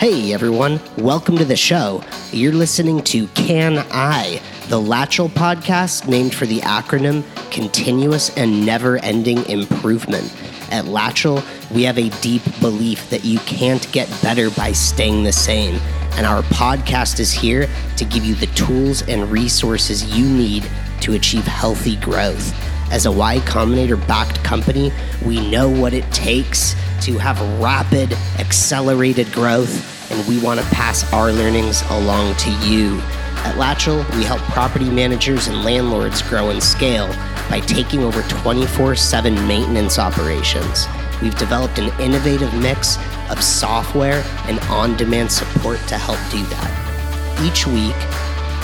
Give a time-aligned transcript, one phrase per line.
[0.00, 2.02] Hey everyone, welcome to the show.
[2.32, 8.96] You're listening to Can I, the Latchel podcast named for the acronym Continuous and Never
[8.96, 10.24] Ending Improvement.
[10.72, 15.34] At Latchel, we have a deep belief that you can't get better by staying the
[15.34, 15.74] same.
[16.12, 20.66] And our podcast is here to give you the tools and resources you need
[21.02, 22.54] to achieve healthy growth.
[22.90, 24.92] As a Y Combinator backed company,
[25.26, 31.10] we know what it takes to have rapid, accelerated growth, and we want to pass
[31.12, 32.98] our learnings along to you.
[33.42, 37.08] At Latchel, we help property managers and landlords grow and scale
[37.48, 40.86] by taking over 24 7 maintenance operations.
[41.22, 42.96] We've developed an innovative mix
[43.30, 47.40] of software and on demand support to help do that.
[47.42, 47.96] Each week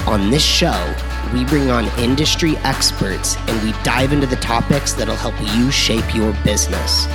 [0.07, 0.95] on this show,
[1.33, 6.15] we bring on industry experts and we dive into the topics that'll help you shape
[6.15, 7.07] your business.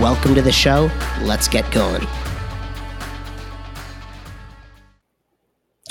[0.00, 0.90] Welcome to the show.
[1.22, 2.04] Let's get going.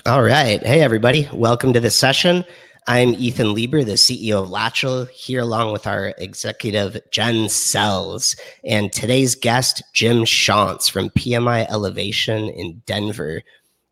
[0.06, 0.62] All right.
[0.62, 1.30] Hey, everybody.
[1.31, 2.44] Welcome to the session.
[2.88, 8.92] I'm Ethan Lieber, the CEO of Latchel, here along with our executive, Jen Sells, and
[8.92, 13.42] today's guest, Jim Shonts from PMI Elevation in Denver.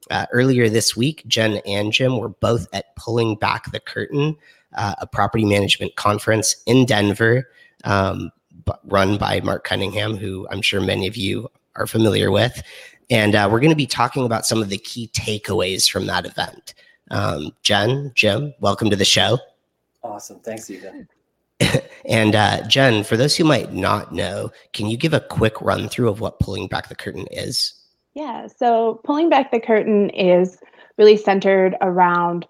[0.09, 4.35] Uh, earlier this week, Jen and Jim were both at Pulling Back the Curtain,
[4.75, 7.47] uh, a property management conference in Denver.
[7.85, 8.31] Um,
[8.85, 12.61] run by Marc Cunningham, who I'm sure many of you are familiar with.
[13.09, 16.25] And uh, we're going to be talking about some of the key takeaways from that
[16.25, 16.73] event.
[17.09, 19.37] Um, Jen, Jim, welcome to the show.
[20.03, 20.39] Awesome.
[20.39, 21.07] Thanks, Ethan.
[22.05, 25.89] and uh, Jen, for those who might not know, can you give a quick run
[25.89, 27.73] through of what pulling back the curtain is?
[28.13, 28.47] Yeah.
[28.47, 30.57] So, pulling back the curtain is
[30.97, 32.45] really centered around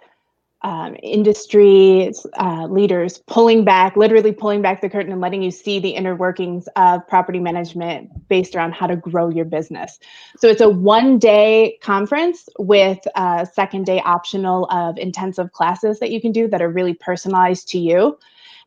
[0.63, 5.79] um, industry uh, leaders pulling back, literally pulling back the curtain and letting you see
[5.79, 9.99] the inner workings of property management based around how to grow your business.
[10.37, 16.11] So it's a one day conference with a second day optional of intensive classes that
[16.11, 18.19] you can do that are really personalized to you.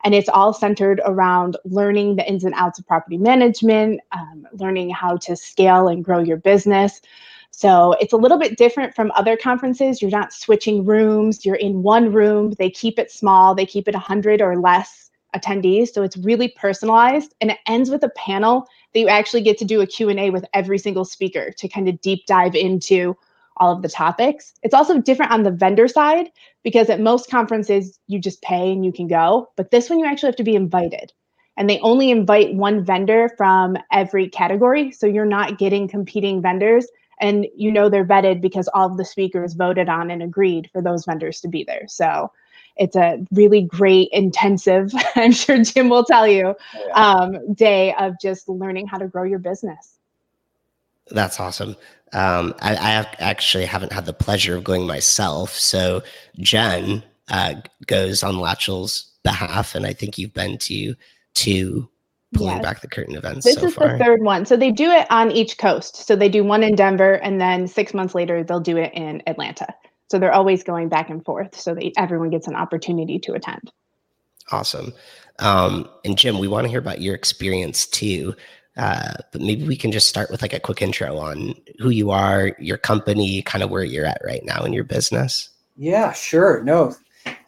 [0.02, 4.90] And it's all centered around learning the ins and outs of property management, um, learning
[4.90, 7.00] how to scale and grow your business.
[7.56, 10.02] So it's a little bit different from other conferences.
[10.02, 12.52] You're not switching rooms, you're in one room.
[12.58, 15.88] They keep it small, they keep it 100 or less attendees.
[15.90, 19.64] So it's really personalized and it ends with a panel that you actually get to
[19.64, 23.16] do a Q&A with every single speaker to kind of deep dive into
[23.58, 24.54] all of the topics.
[24.64, 26.32] It's also different on the vendor side
[26.64, 30.06] because at most conferences you just pay and you can go, but this one you
[30.06, 31.12] actually have to be invited.
[31.56, 36.88] And they only invite one vendor from every category, so you're not getting competing vendors
[37.20, 40.82] and you know they're vetted because all of the speakers voted on and agreed for
[40.82, 41.86] those vendors to be there.
[41.88, 42.30] So
[42.76, 48.14] it's a really great intensive i'm sure jim will tell you oh, um, day of
[48.20, 49.98] just learning how to grow your business.
[51.10, 51.76] That's awesome.
[52.14, 55.50] Um, I, I, actually haven't had the pleasure of going myself.
[55.50, 56.02] So
[56.38, 57.54] jen uh,
[57.86, 60.94] goes on latchel's behalf and i think you've been to
[61.32, 61.88] two
[62.34, 62.62] pulling yes.
[62.62, 63.44] back the curtain events.
[63.44, 63.96] This so is far.
[63.96, 64.44] the third one.
[64.44, 66.06] So they do it on each coast.
[66.06, 69.22] So they do one in Denver, and then six months later they'll do it in
[69.26, 69.74] Atlanta.
[70.10, 73.72] So they're always going back and forth, so that everyone gets an opportunity to attend.
[74.52, 74.92] Awesome.
[75.38, 78.34] Um, and Jim, we want to hear about your experience too.
[78.76, 82.10] Uh, but maybe we can just start with like a quick intro on who you
[82.10, 85.48] are, your company, kind of where you're at right now in your business.
[85.76, 86.62] Yeah, sure.
[86.64, 86.94] No,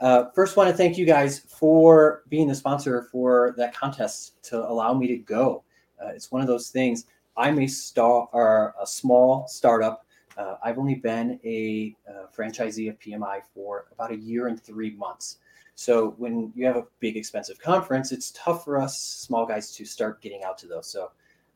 [0.00, 4.59] uh, first, want to thank you guys for being the sponsor for that contest to
[4.69, 5.64] allow me to go.
[6.03, 7.06] Uh, it's one of those things.
[7.37, 10.06] I'm a star or a small startup.
[10.37, 14.91] Uh, I've only been a uh, franchisee of PMI for about a year and three
[14.91, 15.38] months.
[15.75, 19.84] So when you have a big expensive conference, it's tough for us small guys to
[19.84, 20.87] start getting out to those.
[20.91, 21.10] So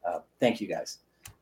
[0.07, 0.99] uh, thank you guys.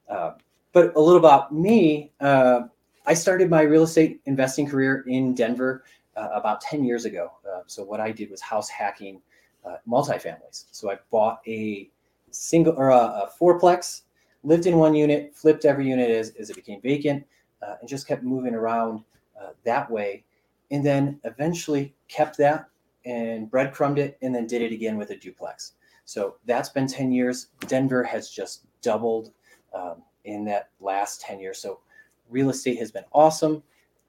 [0.08, 0.32] Uh,
[0.72, 2.12] but a little about me.
[2.20, 5.82] I started my real estate investing career in Denver
[6.18, 7.30] uh, about 10 years ago.
[7.48, 9.20] Uh, so what I did was house hacking
[9.64, 10.64] uh, multifamilies.
[10.72, 11.88] So I bought a
[12.30, 14.02] single or a, a, fourplex,
[14.42, 17.24] lived in one unit, flipped every unit as, as it became vacant,
[17.62, 19.02] uh, and just kept moving around
[19.40, 20.24] uh, that way.
[20.70, 22.68] And then eventually kept that
[23.04, 25.72] and breadcrumbed it and then did it again with a duplex.
[26.04, 27.48] So that's been 10 years.
[27.66, 29.32] Denver has just doubled
[29.74, 31.58] um, in that last 10 years.
[31.58, 31.80] So
[32.28, 33.62] real estate has been awesome.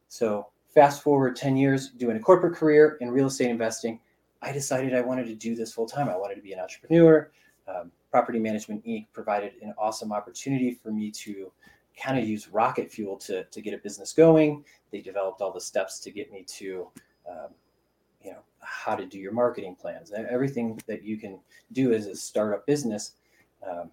[0.07, 0.47] So
[0.79, 3.99] Fast forward 10 years doing a corporate career in real estate investing,
[4.41, 6.07] I decided I wanted to do this full time.
[6.07, 7.29] I wanted to be an entrepreneur.
[7.67, 9.07] Um, Property Management Inc.
[9.11, 11.51] provided an awesome opportunity for me to
[12.01, 14.63] kind of use rocket fuel to, to get a business going.
[14.89, 16.87] They developed all the steps to get me to,
[17.29, 17.49] um,
[18.23, 21.41] you know, how to do your marketing plans, everything that you can
[21.73, 23.15] do as a startup business.
[23.69, 23.91] Um,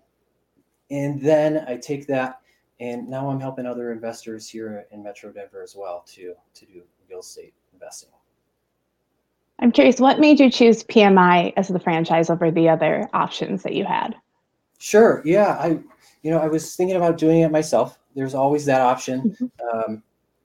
[0.92, 2.42] and then I take that
[2.80, 6.82] and now I'm helping other investors here in Metro Denver as well to to do
[7.08, 8.10] real estate investing.
[9.58, 13.72] I'm curious, what made you choose PMI as the franchise over the other options that
[13.72, 14.14] you had?
[14.78, 15.22] Sure.
[15.24, 15.78] Yeah, I,
[16.22, 17.98] you know, I was thinking about doing it myself.
[18.14, 19.78] There's always that option, mm-hmm.
[19.78, 20.02] um,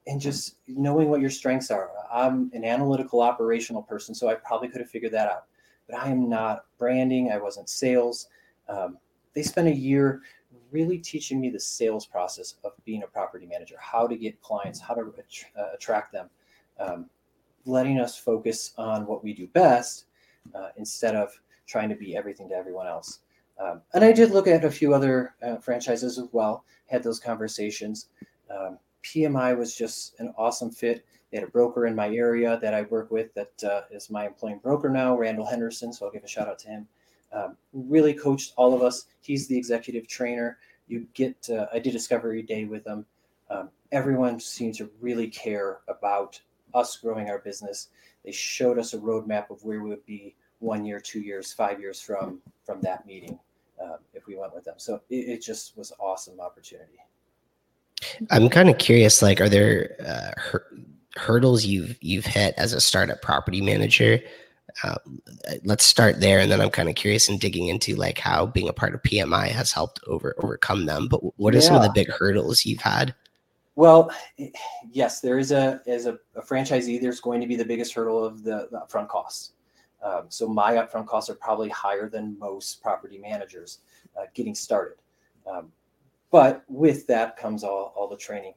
[0.07, 1.89] and just knowing what your strengths are.
[2.11, 5.45] I'm an analytical, operational person, so I probably could have figured that out.
[5.89, 7.31] But I am not branding.
[7.31, 8.27] I wasn't sales.
[8.69, 8.97] Um,
[9.33, 10.21] they spent a year
[10.71, 14.79] really teaching me the sales process of being a property manager, how to get clients,
[14.79, 16.29] how to uh, attract them,
[16.79, 17.05] um,
[17.65, 20.05] letting us focus on what we do best
[20.55, 21.31] uh, instead of
[21.67, 23.19] trying to be everything to everyone else.
[23.59, 27.19] Um, and I did look at a few other uh, franchises as well, had those
[27.19, 28.07] conversations.
[28.49, 31.05] Um, PMI was just an awesome fit.
[31.31, 34.25] They had a broker in my area that I work with that uh, is my
[34.25, 35.93] employing broker now, Randall Henderson.
[35.93, 36.87] So I'll give a shout out to him.
[37.33, 39.05] Um, really coached all of us.
[39.21, 40.57] He's the executive trainer.
[40.87, 43.05] You get, uh, I did Discovery Day with him.
[43.49, 46.39] Um, everyone seemed to really care about
[46.73, 47.89] us growing our business.
[48.25, 51.79] They showed us a roadmap of where we would be one year, two years, five
[51.79, 53.39] years from from that meeting
[53.81, 54.75] um, if we went with them.
[54.77, 56.99] So it, it just was awesome opportunity.
[58.29, 59.21] I'm kind of curious.
[59.21, 60.67] Like, are there uh, hur-
[61.17, 64.19] hurdles you've you've hit as a startup property manager
[64.83, 65.21] um,
[65.63, 68.69] let's start there, and then I'm kind of curious in digging into like how being
[68.69, 71.07] a part of PMI has helped over overcome them.
[71.07, 71.63] But what are yeah.
[71.63, 73.13] some of the big hurdles you've had?
[73.75, 74.11] Well,
[74.91, 76.99] yes, there is a as a, a franchisee.
[76.99, 79.53] There's going to be the biggest hurdle of the, the upfront costs.
[80.03, 83.79] Um, so my upfront costs are probably higher than most property managers
[84.17, 84.97] uh, getting started.
[85.45, 85.71] Um,
[86.31, 88.53] but with that comes all, all the training.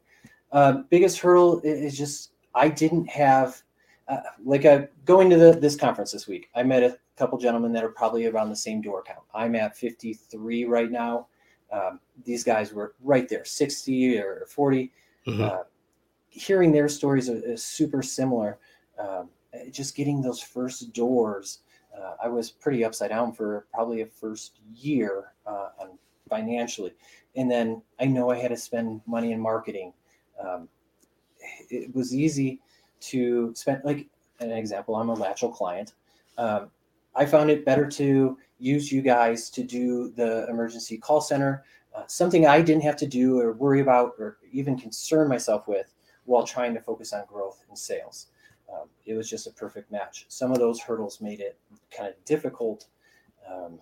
[0.53, 3.63] Uh, biggest hurdle is just I didn't have
[4.09, 7.73] uh, like uh, going to the, this conference this week, I met a couple gentlemen
[7.73, 9.25] that are probably around the same door count.
[9.35, 11.29] I'm at 53 right now.
[11.73, 14.93] Um, these guys were right there, 60 or 40.
[15.27, 15.43] Mm-hmm.
[15.43, 15.63] Uh,
[16.29, 18.59] hearing their stories is, is super similar.
[18.99, 19.31] Um,
[19.71, 21.61] just getting those first doors,
[21.97, 25.69] uh, I was pretty upside down for probably a first year uh,
[26.29, 26.93] financially.
[27.37, 29.93] And then I know I had to spend money in marketing.
[30.45, 30.69] Um,
[31.71, 32.61] it was easy
[33.11, 34.07] to spend like
[34.41, 35.95] an example i'm a latchel client.
[36.39, 36.71] Um,
[37.15, 41.65] i found it better to use you guys to do the emergency call center
[41.95, 45.95] uh, something i didn't have to do or worry about or even concern myself with
[46.25, 48.29] while trying to focus on growth and sales.
[48.73, 50.27] Um, it was just a perfect match.
[50.29, 51.59] Some of those hurdles made it
[51.97, 52.87] kind of difficult
[53.51, 53.79] um,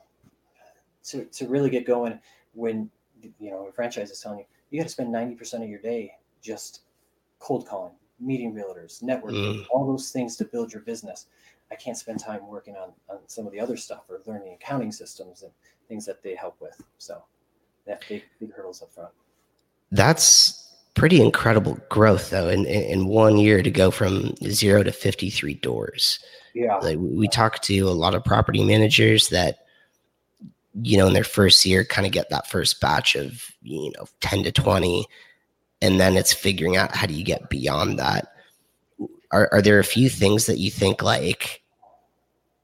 [1.05, 2.19] to, to really get going
[2.55, 2.91] when
[3.39, 6.13] you know a franchise is telling you you got to spend 90% of your day
[6.43, 6.81] just
[7.39, 7.93] cold calling
[8.23, 9.67] meeting realtors, networking, mm.
[9.71, 11.27] all those things to build your business.
[11.71, 14.93] I can't spend time working on, on some of the other stuff or learning accounting
[14.93, 15.51] systems and
[15.89, 16.81] things that they help with.
[16.99, 17.23] So
[17.87, 19.11] that big big hurdles up front.
[19.91, 25.55] That's pretty incredible growth though in, in one year to go from zero to 53
[25.55, 26.21] doors.
[26.55, 26.77] Yeah.
[26.77, 29.61] Like we talk to a lot of property managers that
[30.83, 34.07] you know in their first year kind of get that first batch of you know
[34.21, 35.07] 10 to 20
[35.83, 38.29] and then it's figuring out how do you get beyond that.
[39.31, 41.63] Are, are there a few things that you think like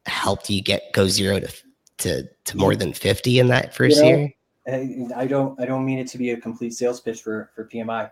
[0.07, 1.53] helped you get go zero to
[1.99, 5.13] to, to more than 50 in that first you know, year?
[5.17, 8.11] I don't i don't mean it to be a complete sales pitch for for pmi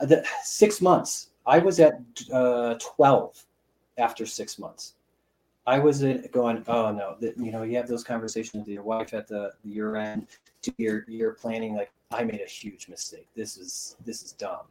[0.00, 2.00] uh, the six months i was at
[2.32, 3.44] uh, 12
[3.98, 4.94] after six months.
[5.68, 9.12] I was going oh no that you know you have those conversations with your wife
[9.14, 10.28] at the, the year end
[10.62, 13.28] to your year planning like I made a huge mistake.
[13.34, 14.66] This is this is dumb.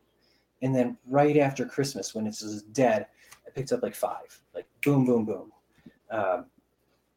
[0.62, 3.08] And then right after Christmas, when it's just dead,
[3.46, 5.52] I picked up like five, like boom, boom, boom.
[6.12, 6.46] Um,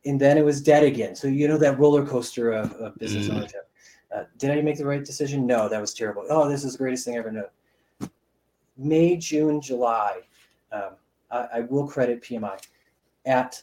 [0.05, 1.15] and then it was dead again.
[1.15, 3.37] So you know that roller coaster of, of business mm.
[3.37, 3.71] ownership.
[4.15, 5.47] Uh, did I make the right decision?
[5.47, 6.25] No, that was terrible.
[6.31, 8.11] Oh, this is the greatest thing I ever known.
[8.77, 10.21] May, June, July.
[10.73, 10.91] Um,
[11.31, 12.59] I, I will credit PMI.
[13.27, 13.63] At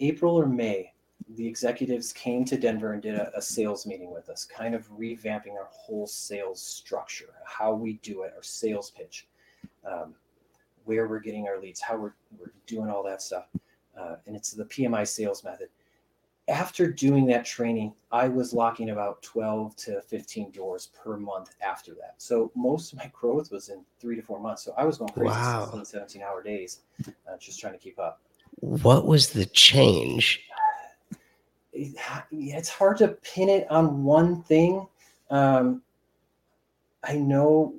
[0.00, 0.92] April or May,
[1.30, 4.88] the executives came to Denver and did a, a, sales meeting with us, kind of
[4.90, 9.26] revamping our whole sales structure, how we do it, our sales pitch,
[9.90, 10.14] um,
[10.84, 13.46] where we're getting our leads, how we're, we're doing all that stuff.
[13.98, 15.68] Uh, and it's the PMI sales method.
[16.46, 21.94] After doing that training, I was locking about 12 to 15 doors per month after
[21.94, 22.16] that.
[22.18, 24.62] So most of my growth was in three to four months.
[24.62, 25.62] So I was going crazy wow.
[25.72, 28.20] 16, 17 hour days, uh, just trying to keep up.
[28.60, 30.42] What was the change?
[31.74, 34.86] It's hard to pin it on one thing.
[35.30, 35.82] Um,
[37.02, 37.74] I know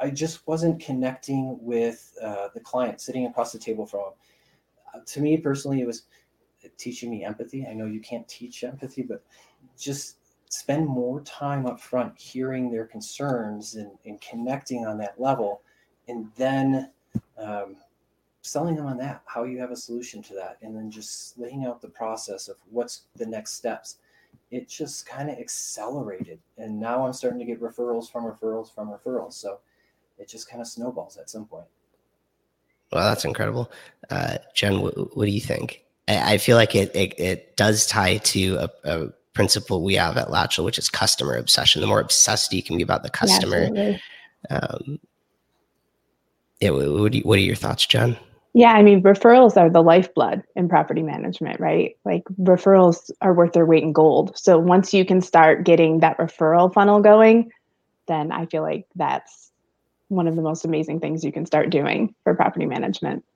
[0.00, 4.12] I just wasn't connecting with uh, the client sitting across the table from him.
[4.94, 6.02] Uh, to me personally, it was
[6.78, 7.66] teaching me empathy.
[7.66, 9.22] I know you can't teach empathy, but
[9.78, 10.16] just
[10.48, 15.60] spend more time up front hearing their concerns and, and connecting on that level
[16.08, 16.90] and then
[17.38, 17.76] um,
[18.46, 21.64] selling them on that how you have a solution to that and then just laying
[21.64, 23.96] out the process of what's the next steps
[24.50, 28.88] it just kind of accelerated and now i'm starting to get referrals from referrals from
[28.88, 29.58] referrals so
[30.18, 31.66] it just kind of snowballs at some point
[32.92, 33.70] well that's incredible
[34.10, 37.86] uh, jen what, what do you think I, I feel like it, it, it does
[37.86, 41.80] tie to a, a principle we have at Latchel, which is customer obsession.
[41.80, 43.98] The more obsessed you can be about the customer, yeah,
[44.50, 44.98] um,
[46.60, 46.70] yeah.
[46.70, 48.16] What, you, what are your thoughts, Jen?
[48.56, 51.94] Yeah, I mean, referrals are the lifeblood in property management, right?
[52.06, 54.32] Like referrals are worth their weight in gold.
[54.34, 57.50] So once you can start getting that referral funnel going,
[58.08, 59.52] then I feel like that's
[60.08, 63.26] one of the most amazing things you can start doing for property management.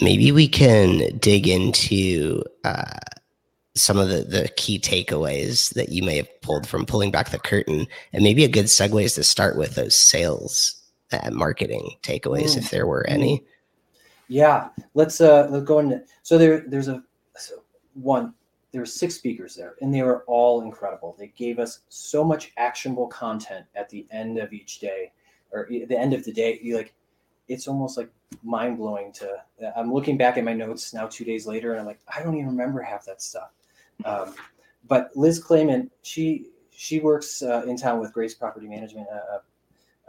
[0.00, 3.00] Maybe we can dig into uh,
[3.74, 7.40] some of the, the key takeaways that you may have pulled from pulling back the
[7.40, 7.88] curtain.
[8.12, 10.77] And maybe a good segue is to start with those sales
[11.12, 12.58] uh, marketing takeaways, mm.
[12.58, 13.44] if there were any.
[14.28, 16.02] Yeah, let's uh let's go into.
[16.22, 17.02] So there there's a
[17.94, 18.34] one.
[18.70, 21.16] There were six speakers there, and they were all incredible.
[21.18, 25.12] They gave us so much actionable content at the end of each day,
[25.50, 26.58] or the end of the day.
[26.62, 26.94] You like,
[27.48, 28.10] it's almost like
[28.42, 29.12] mind blowing.
[29.14, 29.42] To
[29.74, 32.34] I'm looking back at my notes now, two days later, and I'm like, I don't
[32.34, 33.50] even remember half that stuff.
[34.04, 34.34] Um,
[34.86, 39.38] but Liz Clayman, she she works uh, in town with Grace Property Management, uh, uh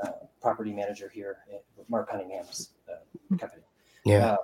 [0.04, 0.12] uh,
[0.42, 3.64] property manager here at Marc Cunningham's uh, company.
[4.06, 4.34] Yeah.
[4.34, 4.38] Uh,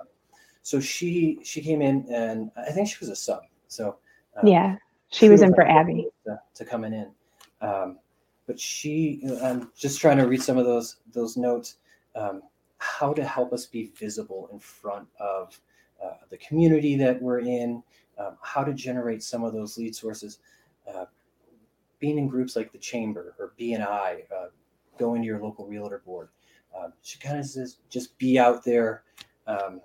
[0.62, 3.42] so she she came in and I think she was a sub.
[3.68, 3.96] So
[4.36, 4.76] uh, yeah,
[5.10, 7.10] she, was in for Abby to, to coming in.
[7.60, 7.98] Um,
[8.46, 11.76] but she, I'm just trying to read some of those those notes.
[12.14, 12.42] Um,
[12.78, 15.58] how to help us be visible in front of
[16.04, 17.82] uh, the community that we're in.
[18.18, 20.38] Um, how to generate some of those lead sources.
[20.86, 21.06] Uh,
[21.98, 24.48] being in groups like the chamber or BNI, uh,
[24.98, 26.28] go into your local realtor board.
[26.76, 29.02] Um, she kind of says, just be out there,
[29.46, 29.80] um,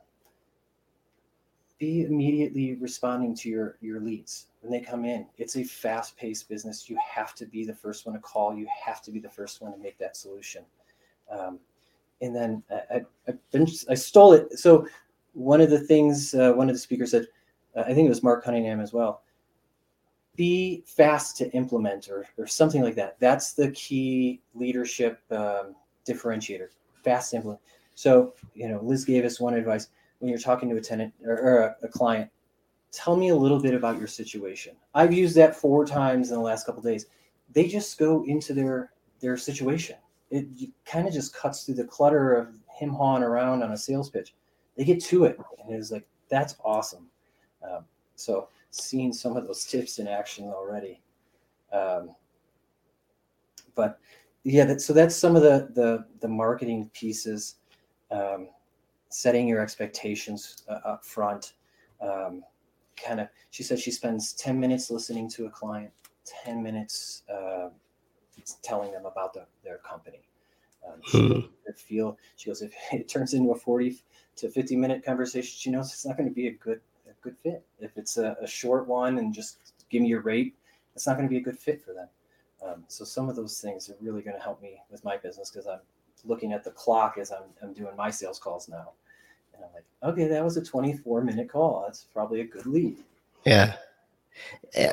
[1.79, 5.25] be immediately responding to your your leads when they come in.
[5.37, 6.89] It's a fast paced business.
[6.89, 8.55] You have to be the first one to call.
[8.55, 10.63] You have to be the first one to make that solution.
[11.29, 11.59] Um,
[12.21, 13.33] and then I, I,
[13.89, 14.59] I, stole it.
[14.59, 14.85] So
[15.33, 17.25] one of the things uh, one of the speakers said,
[17.75, 19.23] uh, I think it was Marc Cunningham as well
[20.35, 23.19] be fast to implement or, or something like that.
[23.19, 25.75] That's the key leadership um,
[26.07, 26.67] differentiator.
[27.03, 27.59] Fast implement.
[27.95, 31.33] So, you know, Liz gave us one advice when you're talking to a tenant or,
[31.33, 32.29] or a, a, client.
[32.91, 34.75] Tell me a little bit about your situation.
[34.93, 37.07] I've used that four times in the last couple days.
[37.53, 39.97] They just go into their their situation.
[40.29, 40.47] It
[40.85, 44.33] kind of just cuts through the clutter of him hawing around on a sales pitch.
[44.77, 47.07] They get to it, and it's like that's awesome.
[47.61, 47.85] Um,
[48.15, 51.01] so seen some of those tips in action already.
[51.71, 52.15] Um,
[53.75, 53.99] but
[54.43, 57.55] yeah, that, so that's some of the the, the marketing pieces,
[58.09, 58.49] um,
[59.09, 61.53] setting your expectations uh, up front.
[62.01, 62.43] Um,
[62.97, 65.91] kind of, she said she spends ten minutes listening to a client,
[66.25, 67.69] ten minutes uh,
[68.63, 70.27] telling them about the, their company.
[70.87, 71.71] Um, she hmm.
[71.77, 73.99] feel she goes if it turns into a forty
[74.37, 76.81] to fifty minute conversation, she knows it's not going to be a good
[77.21, 77.63] good fit.
[77.79, 79.57] If it's a, a short one and just
[79.89, 80.55] give me your rate,
[80.95, 82.07] it's not going to be a good fit for them.
[82.65, 85.49] Um, so some of those things are really going to help me with my business
[85.49, 85.79] because I'm
[86.25, 88.91] looking at the clock as I'm, I'm doing my sales calls now.
[89.55, 91.83] And I'm like, okay, that was a 24 minute call.
[91.85, 92.97] That's probably a good lead.
[93.45, 93.75] Yeah.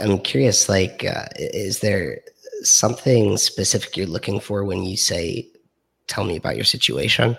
[0.02, 2.20] I'm curious, like, uh, is there
[2.62, 5.48] something specific you're looking for when you say,
[6.06, 7.36] tell me about your situation?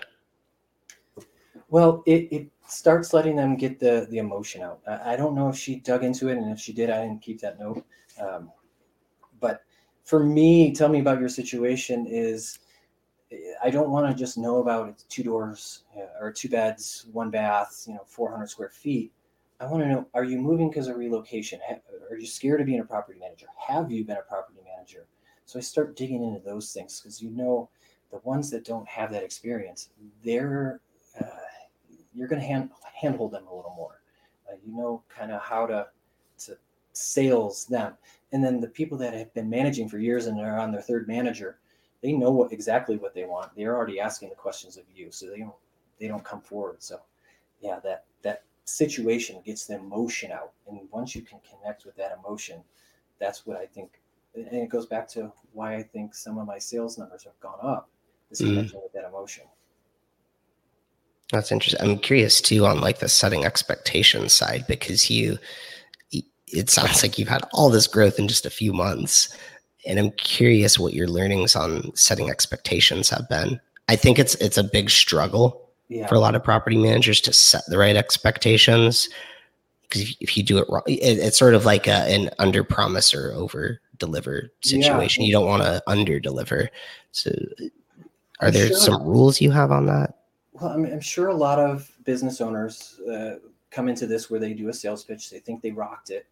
[1.68, 4.80] Well, it, it starts letting them get the the emotion out.
[4.86, 7.22] I, I, don't know if she dug into it, and if she did, I didn't
[7.22, 7.84] keep that note.
[8.20, 8.50] Um,
[9.40, 9.64] but
[10.04, 12.58] for me, tell me about your situation is
[13.62, 15.84] I don't want to just know about two doors
[16.20, 19.12] or two beds, one bath, you know, 400 square feet.
[19.60, 21.60] I want to know: Are you moving because of relocation?
[22.10, 23.46] Are you scared of being a property manager?
[23.68, 25.06] Have you been a property manager?
[25.44, 27.68] So I start digging into those things because you know
[28.10, 29.90] the ones that don't have that experience,
[30.24, 30.80] they're
[31.20, 31.26] uh,
[32.14, 34.00] you're going to hand handhold them a little more.
[34.50, 35.86] Uh, you know, kind of how to
[36.38, 36.56] to
[36.92, 37.94] sales them,
[38.32, 41.06] and then the people that have been managing for years and are on their third
[41.06, 41.58] manager,
[42.02, 43.54] they know what exactly what they want.
[43.54, 45.54] They're already asking the questions of you, so they don't
[45.98, 46.82] they don't come forward.
[46.82, 47.00] So,
[47.60, 52.18] yeah, that that situation gets the emotion out, and once you can connect with that
[52.18, 52.62] emotion,
[53.18, 54.00] that's what I think.
[54.34, 57.58] And it goes back to why I think some of my sales numbers have gone
[57.62, 57.88] up
[58.30, 59.44] is connecting with that emotion.
[61.32, 61.80] That's interesting.
[61.80, 65.38] I'm curious too on like the setting expectations side because you
[66.52, 69.34] it sounds like you've had all this growth in just a few months.
[69.86, 73.60] And I'm curious what your learnings on setting expectations have been.
[73.88, 76.06] I think it's it's a big struggle yeah.
[76.06, 79.08] for a lot of property managers to set the right expectations
[79.82, 82.62] because if, if, you do it wrong, it, it's sort of like a, an under
[82.62, 85.22] promise or over deliver situation.
[85.22, 85.28] Yeah.
[85.28, 86.70] You don't want to under deliver.
[87.10, 87.32] So,
[88.40, 88.76] are there sure.
[88.76, 90.19] some rules you have on that?
[90.60, 93.36] Well, I'm, I'm sure a lot of business owners uh,
[93.70, 96.26] come into this where they do a sales pitch, they think they rocked it,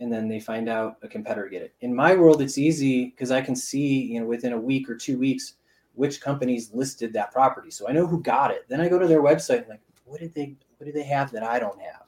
[0.00, 1.74] and then they find out a competitor get it.
[1.80, 4.96] In my world, it's easy because I can see, you know, within a week or
[4.96, 5.54] two weeks
[5.94, 7.70] which companies listed that property.
[7.70, 8.64] So I know who got it.
[8.68, 11.30] Then I go to their website and like, what did they what did they have
[11.32, 12.04] that I don't have?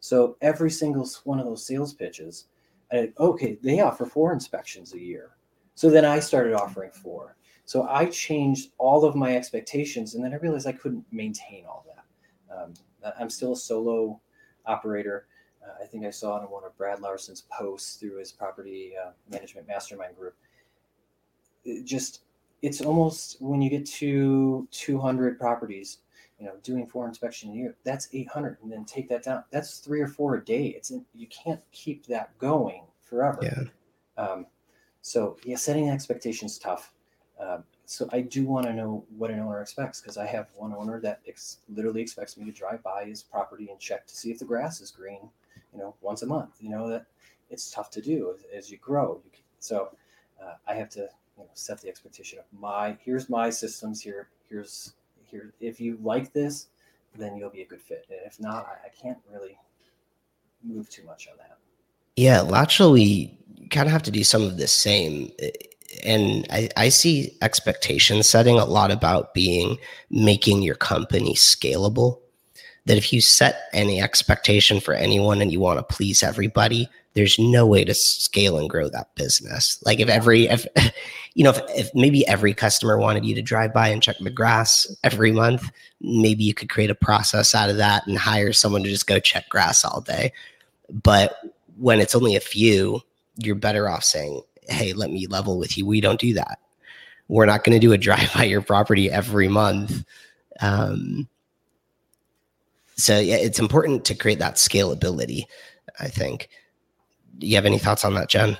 [0.00, 2.46] So every single one of those sales pitches,
[2.92, 5.30] I, okay, they offer four inspections a year.
[5.74, 7.36] So then I started offering four.
[7.66, 11.84] So I changed all of my expectations, and then I realized I couldn't maintain all
[11.86, 12.54] that.
[12.54, 12.74] Um,
[13.18, 14.20] I'm still a solo
[14.66, 15.26] operator.
[15.62, 18.92] Uh, I think I saw it in one of Brad Larsen's posts through his property
[19.02, 20.34] uh, management mastermind group.
[21.64, 22.24] It just
[22.64, 25.98] it's almost when you get to 200 properties
[26.38, 29.78] you know doing four inspection a year that's 800 and then take that down that's
[29.78, 34.46] three or four a day it's you can't keep that going forever yeah um,
[35.02, 36.93] so yeah setting expectations tough
[37.40, 40.72] um, so i do want to know what an owner expects because i have one
[40.72, 44.30] owner that ex- literally expects me to drive by his property and check to see
[44.30, 45.28] if the grass is green
[45.72, 47.06] you know once a month you know that
[47.50, 49.20] it's tough to do as, as you grow.
[49.58, 49.90] So
[50.42, 54.28] uh, i have to you know, set the expectation of my here's my systems here
[54.48, 56.68] here's here if you like this
[57.16, 59.58] then you'll be a good fit and if not i, I can't really
[60.62, 61.58] move too much on that.
[62.16, 63.38] Yeah Latchel we
[63.70, 65.30] kind of have to do some of the same
[66.04, 69.78] and I, I see expectation setting a lot about being
[70.10, 72.20] making your company scalable
[72.86, 77.38] that if you set any expectation for anyone and you want to please everybody there's
[77.38, 79.80] no way to scale and grow that business.
[79.86, 80.66] Like if every, if,
[81.34, 84.30] you know, if, if maybe every customer wanted you to drive by and check the
[84.30, 88.82] grass every month, maybe you could create a process out of that and hire someone
[88.82, 90.32] to just go check grass all day.
[90.90, 91.38] But
[91.76, 93.00] when it's only a few,
[93.36, 95.86] you're better off saying, Hey, let me level with you.
[95.86, 96.58] We don't do that.
[97.28, 100.04] We're not going to do a drive by your property every month.
[100.60, 101.28] Um,
[102.96, 105.44] so yeah, it's important to create that scalability,
[105.98, 106.48] I think
[107.38, 108.56] do you have any thoughts on that, Jen?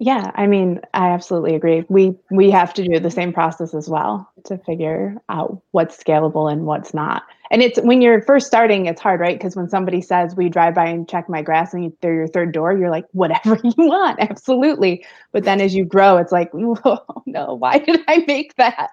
[0.00, 1.84] Yeah, I mean, I absolutely agree.
[1.88, 6.50] We we have to do the same process as well to figure out what's scalable
[6.52, 7.24] and what's not.
[7.50, 9.36] And it's when you're first starting, it's hard, right?
[9.36, 12.52] Because when somebody says, "We drive by and check my grass," and they're your third
[12.52, 17.00] door, you're like, "Whatever you want, absolutely." But then as you grow, it's like, "Oh
[17.26, 18.90] no, why did I make that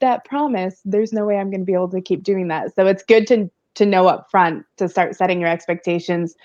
[0.00, 0.80] that promise?
[0.84, 3.26] There's no way I'm going to be able to keep doing that." So it's good
[3.28, 6.36] to to know up front to start setting your expectations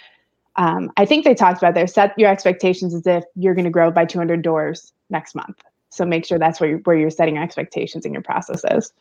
[0.60, 1.88] um, I think they talked about there.
[1.88, 5.58] Set your expectations as if you're going to grow by 200 doors next month.
[5.89, 8.91] So make sure that's where you're, where you're setting your expectations in your processes.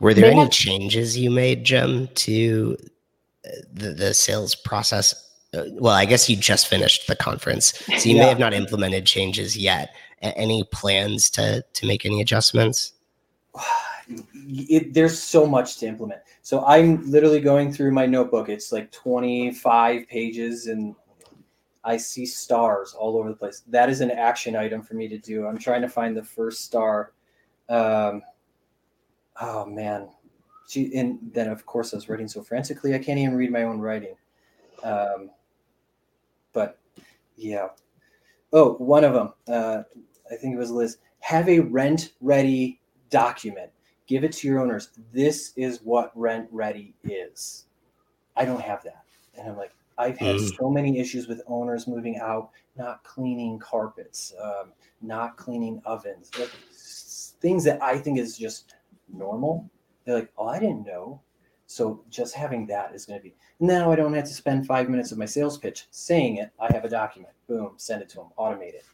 [0.00, 2.76] Were there they any have- changes you made, Jim, to
[3.46, 5.28] uh, the, the sales process?
[5.54, 8.22] Uh, well, I guess you just finished the conference, so you yeah.
[8.22, 9.94] may have not implemented changes yet.
[10.22, 12.92] Any plans to to make any adjustments?
[14.34, 16.20] it, there's so much to implement.
[16.42, 18.48] So I'm literally going through my notebook.
[18.48, 20.94] It's like 25 pages and
[21.84, 23.62] I see stars all over the place.
[23.68, 25.46] That is an action item for me to do.
[25.46, 27.12] I'm trying to find the first star.
[27.68, 28.22] Um,
[29.40, 30.08] oh man.
[30.68, 33.64] She, and then of course I was writing so frantically I can't even read my
[33.64, 34.14] own writing.
[34.82, 35.30] Um,
[36.52, 36.78] but
[37.36, 37.68] yeah.
[38.52, 39.32] Oh, one of them.
[39.48, 39.82] Uh,
[40.30, 40.98] I think it was Liz.
[41.20, 43.70] Have a rent ready document
[44.10, 44.90] give it to your owners.
[45.12, 47.66] This is what rent ready is.
[48.36, 49.04] I don't have that.
[49.38, 50.56] And I'm like, I've had mm.
[50.58, 56.50] so many issues with owners moving out, not cleaning carpets, um, not cleaning ovens, like,
[57.40, 58.74] things that I think is just
[59.08, 59.70] normal.
[60.04, 61.20] They're like, oh, I didn't know.
[61.66, 64.88] So just having that is going to be now I don't have to spend five
[64.90, 66.50] minutes of my sales pitch saying it.
[66.58, 67.32] I have a document.
[67.46, 68.84] Boom, send it to them, automate it.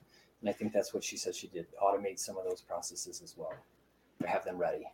[0.43, 1.67] And I think that's what she said she did.
[1.83, 3.55] Automate some of those processes as well.
[4.21, 4.85] To have them ready.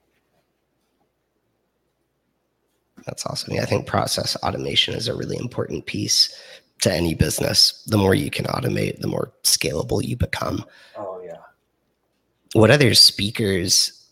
[3.06, 3.54] That's awesome.
[3.54, 6.34] Yeah, I think process automation is a really important piece
[6.82, 7.82] to any business.
[7.86, 10.64] The more you can automate, the more scalable you become.
[10.96, 11.38] Oh yeah.
[12.54, 14.06] What other speakers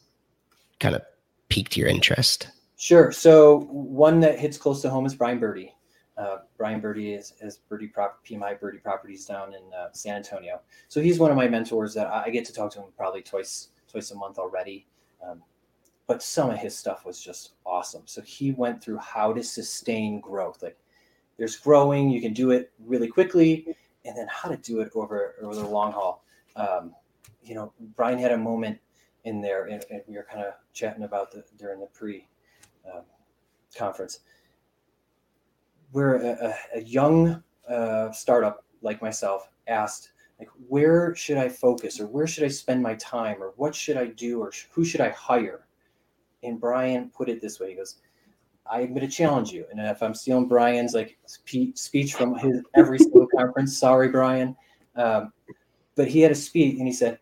[0.78, 1.02] kind of
[1.48, 2.48] piqued your interest?
[2.76, 3.12] Sure.
[3.12, 5.74] So one that hits close to home is Brian Birdie.
[6.16, 10.60] Uh, Brian Birdie is, is Birdie Prop, PMI Birdie Properties down in uh, San Antonio.
[10.88, 13.22] So he's one of my mentors that I, I, get to talk to him probably
[13.22, 14.86] twice twice a month already.
[15.26, 15.42] Um,
[16.10, 18.02] but some of his stuff was just awesome.
[18.04, 20.60] So he went through how to sustain growth.
[20.60, 20.76] Like
[21.38, 22.10] there's growing.
[22.10, 25.64] You can do it really quickly, and then how to do it over over the
[25.64, 26.24] long haul.
[26.56, 26.96] Um,
[27.44, 28.80] you know, Brian had a moment
[29.22, 32.26] in there, and, and we were kind of chatting about the during the pre
[32.92, 33.02] um,
[33.78, 34.18] conference.
[35.92, 42.06] We're a, a young uh, startup like myself asked like where should i focus or
[42.06, 45.10] where should i spend my time or what should i do or who should i
[45.10, 45.66] hire
[46.42, 47.96] and brian put it this way he goes
[48.70, 49.66] i'm going to challenge you.
[49.70, 54.56] And if i'm stealing brian's like speech from his every single conference sorry brian.
[54.96, 55.32] Um,
[55.94, 57.18] but he had a speech and he said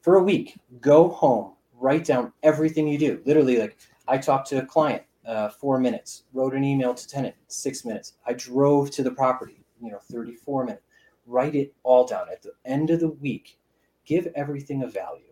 [0.00, 3.20] for a week go home write down everything you do.
[3.24, 3.76] Literally like
[4.08, 8.14] i talked to a client uh, four minutes wrote an email to tenant six minutes.
[8.26, 10.82] I drove to the property you know 34 minutes.
[11.26, 12.26] Write it all down.
[12.30, 13.58] At the end of the week
[14.04, 15.24] give everything a value.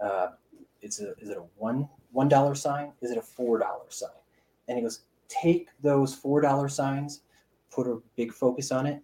[0.00, 0.28] Uh,
[0.82, 2.92] it's a is it a one one dollar sign?
[3.02, 4.10] Is it a four dollar sign?
[4.68, 7.22] And he goes take those four dollar signs
[7.70, 9.02] put a big focus on it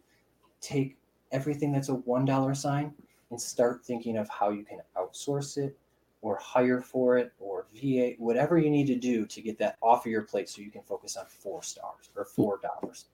[0.61, 0.96] take
[1.33, 2.92] everything that's a one dollar sign
[3.31, 5.77] and start thinking of how you can outsource it
[6.20, 10.07] or hire for it or va whatever you need to do to get that off
[10.07, 13.07] of your plate so you can focus on four stars or four dollars.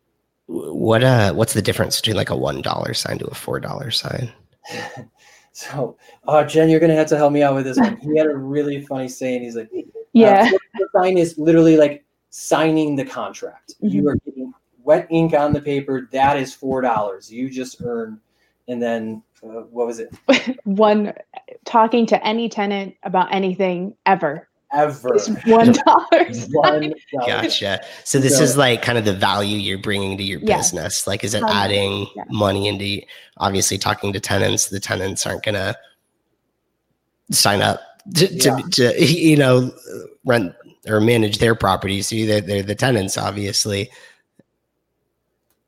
[0.47, 3.91] What uh what's the difference between like a one dollar sign to a four dollar
[3.91, 4.33] sign?
[5.59, 5.97] so
[6.29, 7.97] uh Jen, you're gonna have to help me out with this one.
[7.97, 9.43] He had a really funny saying.
[9.43, 9.71] He's like,
[10.13, 13.75] Yeah, uh, the sign is literally like signing the contract.
[13.83, 13.89] Mm-hmm.
[13.89, 16.09] You are getting wet ink on the paper.
[16.13, 17.33] That is four dollars.
[17.33, 18.21] You just earn
[18.69, 20.15] and then uh, what was it?
[20.65, 21.13] one
[21.65, 25.19] talking to any tenant about anything ever ever.
[25.47, 26.27] one dollar.
[26.51, 26.95] one
[27.27, 27.81] Gotcha.
[28.05, 30.73] So this so, is like kind of the value you're bringing to your yes.
[30.73, 31.07] business.
[31.07, 32.25] Like, is it um, adding yeah.
[32.31, 33.07] money into?
[33.39, 35.77] Obviously, talking to tenants, the tenants aren't gonna
[37.31, 37.81] sign up
[38.15, 38.57] to, yeah.
[38.57, 39.73] to, to, you know
[40.25, 40.55] rent
[40.87, 42.09] or manage their properties.
[42.09, 43.91] So they're, they're the tenants, obviously.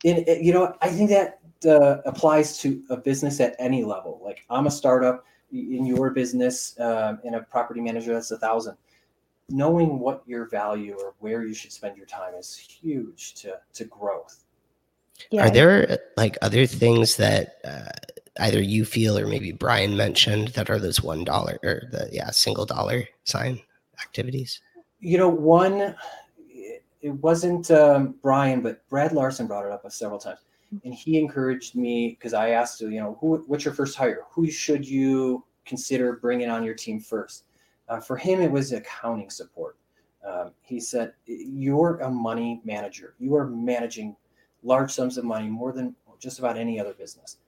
[0.04, 4.20] And you know, I think that uh, applies to a business at any level.
[4.24, 8.76] Like I'm a startup in your business, um, in a property manager that's a thousand
[9.50, 13.84] knowing what your value or where you should spend your time is huge to to
[13.84, 14.44] growth.
[15.30, 15.46] Yeah.
[15.46, 17.90] Are there like other things that uh,
[18.40, 22.30] either you feel or maybe Brian mentioned that are those one dollar or the yeah
[22.30, 23.60] single dollar sign
[24.00, 24.60] activities?
[25.00, 25.94] You know, one
[27.02, 30.40] it wasn't um, Brian, but Brad Larsen brought it up several times,
[30.84, 34.24] and he encouraged me because I asked, you know, who what's your first hire?
[34.32, 37.44] Who should you consider bringing on your team first?
[37.90, 39.76] Uh, for him, it was accounting support.
[40.26, 43.14] Um, he said, You're a money manager.
[43.18, 44.16] You are managing
[44.62, 47.38] large sums of money more than just about any other business.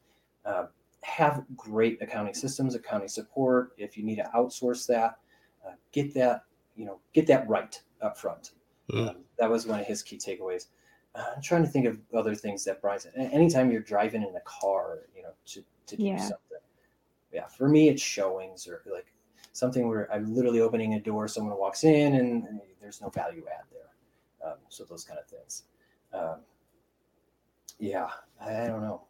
[0.45, 0.67] Uh,
[1.03, 3.73] have great accounting systems, accounting support.
[3.79, 5.19] If you need to outsource that,
[5.67, 8.53] uh, get that you know get that right up front.
[8.91, 9.11] Mm.
[9.11, 10.67] Um, that was one of his key takeaways.
[11.15, 13.13] Uh, I'm trying to think of other things that Brian said.
[13.17, 16.17] Anytime you're driving in a car, you know, to, to do yeah.
[16.17, 16.39] something.
[17.33, 19.12] Yeah, for me, it's showings or like
[19.53, 23.45] something where I'm literally opening a door, someone walks in, and, and there's no value
[23.53, 24.51] add there.
[24.51, 25.65] Um, so those kind of things.
[26.13, 26.41] Um,
[27.79, 28.09] yeah,
[28.41, 29.03] I, I, don't know.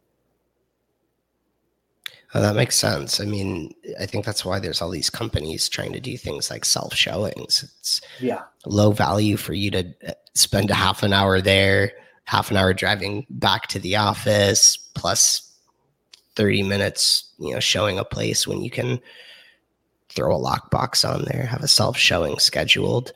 [2.34, 3.20] Oh, that makes sense.
[3.20, 6.64] I mean, I think that's why there's all these companies trying to do things like
[6.64, 7.64] self showings.
[7.78, 11.92] It's yeah low value for you to uh, spend a half an hour there,
[12.24, 15.52] half an hour driving back to the office, plus
[16.36, 18.98] 30 minutes, you know, showing a place when you can
[20.14, 23.12] throw a lockbox on there, have a self showing scheduled.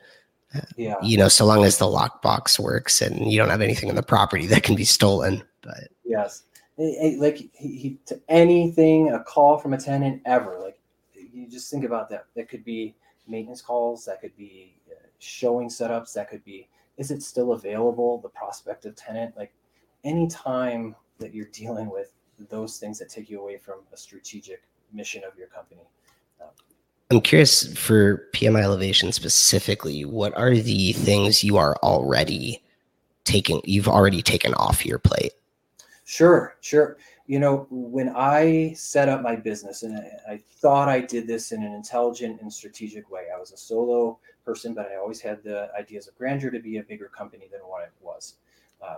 [0.75, 0.95] Yeah.
[1.03, 4.03] You know, so long as the lockbox works and you don't have anything in the
[4.03, 5.43] property that can be stolen.
[5.61, 6.43] But yes,
[6.77, 10.79] like he, he to anything, a call from a tenant ever, like
[11.13, 12.25] you just think about that.
[12.35, 12.95] That could be
[13.27, 18.19] maintenance calls, that could be uh, showing setups, that could be is it still available?
[18.19, 19.53] The prospective tenant, like
[20.03, 22.11] anytime that you're dealing with
[22.49, 25.81] those things that take you away from a strategic mission of your company,
[27.09, 32.61] I'm curious for PMI Elevation specifically, what are the things you are already
[33.23, 35.31] taking, you've already taken off your plate?
[36.03, 36.97] Sure, sure.
[37.25, 41.53] You know, when I set up my business, and I, I thought I did this
[41.53, 45.41] in an intelligent and strategic way, I was a solo person, but I always had
[45.43, 48.35] the ideas of grandeur to be a bigger company than what it was.
[48.85, 48.97] Um,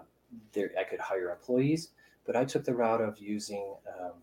[0.54, 1.89] there, I could hire employees,
[2.26, 4.13] but I took the route of using, um,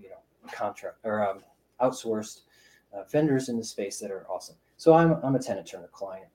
[0.00, 0.16] you know,
[0.52, 1.40] contract or um,
[1.80, 2.42] outsourced
[2.94, 4.56] uh, vendors in the space that are awesome.
[4.76, 6.28] So I'm, I'm a Tenant Turner client.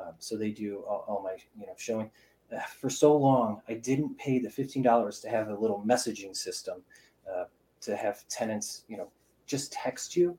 [0.00, 2.10] Um, so they do all, all, my, you know, showing.
[2.54, 6.82] Uh, for so long, I didn't pay the $15 to have a little messaging system
[7.30, 7.44] uh,
[7.82, 9.08] to have tenants, you know,
[9.46, 10.38] just text you.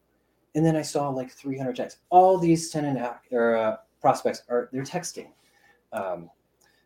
[0.55, 2.01] And then I saw like 300 texts.
[2.09, 2.99] All these tenant
[3.31, 5.27] or uh, prospects are they're texting.
[5.93, 6.29] Um,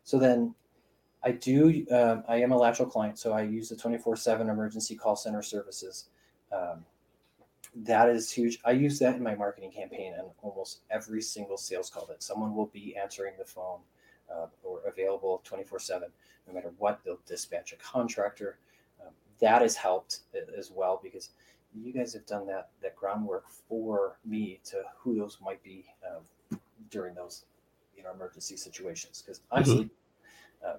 [0.04, 0.54] so then
[1.24, 1.86] I do.
[1.92, 5.42] Um, I am a Latchel client, so I use the 24 7 emergency call center
[5.42, 6.10] services.
[6.52, 6.86] Um,
[7.84, 8.60] that is huge.
[8.64, 12.56] I use that in my marketing campaign and almost every single sales call that someone
[12.56, 13.80] will be answering the phone
[14.34, 16.10] uh, or available 24 7,
[16.48, 18.58] no matter what, they'll dispatch a contractor.
[19.02, 20.22] Um, that has helped
[20.58, 21.32] as well because
[21.74, 26.60] you guys have done that, that groundwork for me to who those might be um,
[26.90, 27.46] during those
[27.96, 29.22] you know emergency situations.
[29.22, 30.68] Because honestly, mm-hmm.
[30.68, 30.78] uh,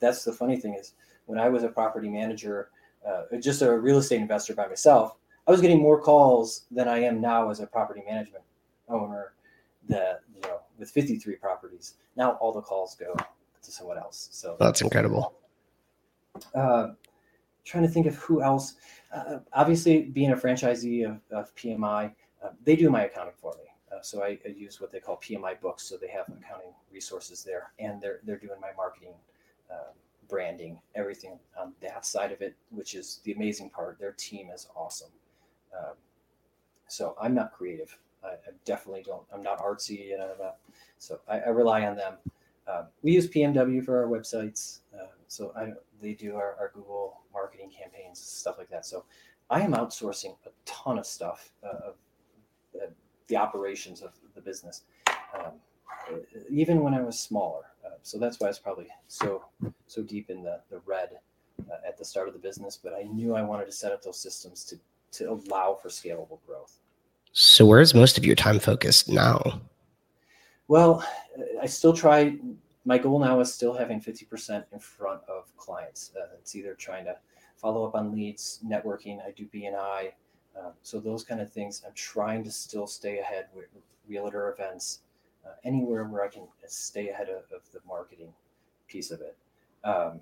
[0.00, 0.94] that's the funny thing is
[1.26, 2.70] when I was a property manager,
[3.06, 5.16] uh, just a real estate investor by myself,
[5.48, 8.44] I was getting more calls than I am now as a property management
[8.86, 9.32] owner
[9.88, 11.94] that, you know, with 53 properties.
[12.16, 14.28] Now all the calls go to someone else.
[14.30, 15.32] So that's incredible.
[16.54, 16.88] Uh,
[17.64, 18.74] trying to think of who else.
[19.10, 22.12] Uh, obviously, being a franchisee of, of PMI,
[22.44, 23.64] uh, they do my accounting for me.
[23.90, 25.82] Uh, so I, I, use what they call PMI books.
[25.84, 29.14] So they have accounting resources there, and they're they're doing my marketing
[29.70, 29.94] um,
[30.28, 33.98] branding, everything on that side of it, which is the amazing part.
[33.98, 35.08] Their team is awesome.
[35.76, 35.94] Um,
[36.88, 37.96] so I'm not creative.
[38.24, 39.22] I, I, definitely don't.
[39.32, 40.56] I'm not artsy, and I'm not.
[40.98, 42.14] So I, I rely on them.
[42.66, 44.80] Um, we use PMW for our websites.
[44.94, 48.84] Uh, so I, they do our, our, Google marketing campaigns, stuff like that.
[48.84, 49.04] So
[49.48, 51.94] I am outsourcing a ton of stuff uh, of
[52.76, 52.86] uh,
[53.28, 54.82] the operations of the business,
[55.34, 55.52] um,
[56.50, 57.64] even when I was smaller.
[57.84, 59.44] Uh, so that's why it's probably so
[59.86, 61.10] so deep in the the red
[61.70, 62.78] uh, at the start of the business.
[62.82, 64.78] But I knew I wanted to set up those systems to
[65.12, 66.78] to allow for scalable growth.
[67.32, 69.60] So, where's most of your time focused now?
[70.66, 71.04] Well,
[71.60, 72.36] I still try.
[72.84, 76.12] My goal now is still having 50% in front of clients.
[76.16, 77.16] Uh, it's either trying to
[77.56, 79.24] follow up on leads, networking.
[79.24, 80.12] I do BNI,
[80.58, 81.82] um, so those kind of things.
[81.86, 83.66] I'm trying to still stay ahead with
[84.08, 85.00] realtor events,
[85.46, 88.32] uh, anywhere where I can stay ahead of, of the marketing
[88.88, 89.36] piece of it.
[89.84, 90.20] Um,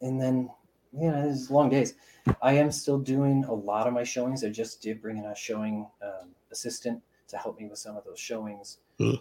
[0.00, 0.50] and then
[0.98, 1.94] yeah, it's long days.
[2.42, 4.44] I am still doing a lot of my showings.
[4.44, 8.04] I just did bring in a showing um, assistant to help me with some of
[8.04, 8.78] those showings.
[8.98, 9.20] Mm.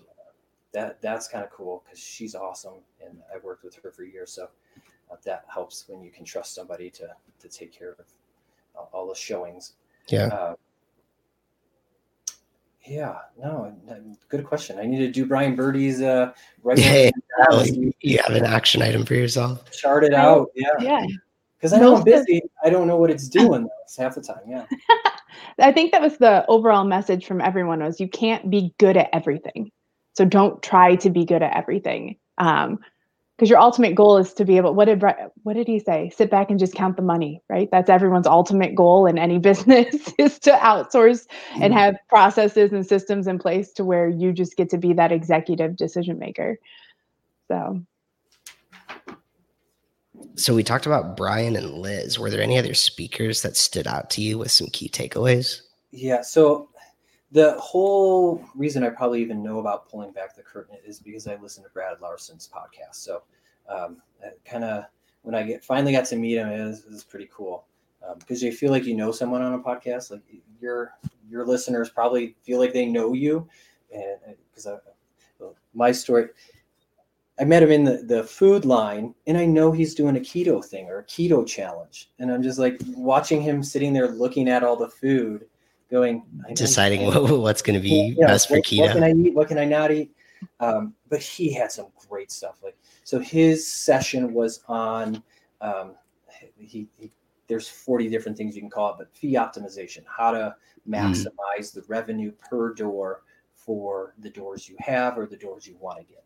[0.73, 4.31] that that's kind of cool because she's awesome, and I've worked with her for years.
[4.31, 4.47] So
[5.11, 7.09] uh, that helps when you can trust somebody to
[7.39, 8.05] to take care of
[8.77, 9.73] uh, all the showings.
[10.07, 10.27] Yeah.
[10.27, 10.55] Uh,
[12.87, 13.75] yeah, no,
[14.29, 14.77] good question.
[14.77, 16.31] I need to do Brian Birdie's uh,
[16.63, 16.77] right.
[17.37, 17.65] Yeah,
[17.99, 19.69] you have an action item for yourself.
[19.71, 20.51] Chart it out.
[20.55, 20.69] Yeah.
[20.79, 21.05] Yeah
[21.57, 22.41] because I know I'm busy.
[22.63, 24.41] I don't know what it's doing though, half the time.
[24.47, 24.65] Yeah.
[25.59, 29.09] I think that was the overall message from everyone was you can't be good at
[29.13, 29.71] everything.
[30.13, 32.17] So don't try to be good at everything.
[32.37, 32.79] Um,
[33.35, 35.03] because your ultimate goal is to be able what did
[35.43, 38.75] what did he say sit back and just count the money right that's everyone's ultimate
[38.75, 41.73] goal in any business is to outsource and mm-hmm.
[41.73, 45.75] have processes and systems in place to where you just get to be that executive
[45.75, 46.57] decision maker
[47.49, 47.81] so
[50.35, 52.17] so we talked about Brian and Liz.
[52.19, 55.61] Were there any other speakers that stood out to you with some key takeaways?
[55.91, 56.21] Yeah.
[56.21, 56.69] So
[57.31, 61.35] the whole reason I probably even know about pulling back the curtain is because I
[61.35, 62.95] listened to Brad Larsen's podcast.
[62.95, 63.23] So
[63.69, 63.97] um,
[64.45, 64.85] kind of
[65.23, 67.65] when I get finally got to meet him, it was, it was pretty cool
[68.19, 70.11] because um, you feel like you know someone on a podcast.
[70.11, 70.21] Like
[70.61, 70.93] your
[71.29, 73.47] your listeners probably feel like they know you,
[73.93, 74.67] and because
[75.73, 76.29] my story
[77.39, 80.63] I met him in the, the food line and I know he's doing a keto
[80.63, 82.11] thing or a keto challenge.
[82.19, 85.45] And I'm just like watching him sitting there looking at all the food,
[85.91, 88.81] going, deciding what, what's going to be yeah, best for keto.
[88.81, 89.33] What can I eat?
[89.33, 90.15] What can I not eat?
[90.59, 92.59] Um, but he had some great stuff.
[92.63, 95.21] Like, so his session was on,
[95.59, 95.95] um,
[96.57, 97.11] he, he,
[97.47, 100.93] there's 40 different things you can call it, but fee optimization, how to hmm.
[100.93, 101.73] maximize mm.
[101.73, 106.03] the revenue per door for the doors you have or the doors you want to
[106.05, 106.24] get.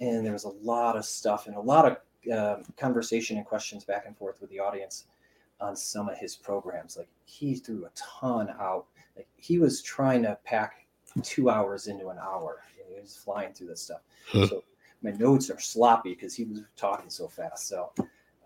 [0.00, 3.84] And there was a lot of stuff and a lot of uh, conversation and questions
[3.84, 5.06] back and forth with the audience
[5.60, 6.96] on some of his programs.
[6.96, 8.86] Like he threw a ton out.
[9.16, 10.86] Like he was trying to pack
[11.22, 12.62] two hours into an hour.
[12.88, 14.00] He was flying through this stuff.
[14.32, 14.64] So
[15.02, 17.68] my notes are sloppy because he was talking so fast.
[17.68, 17.92] So,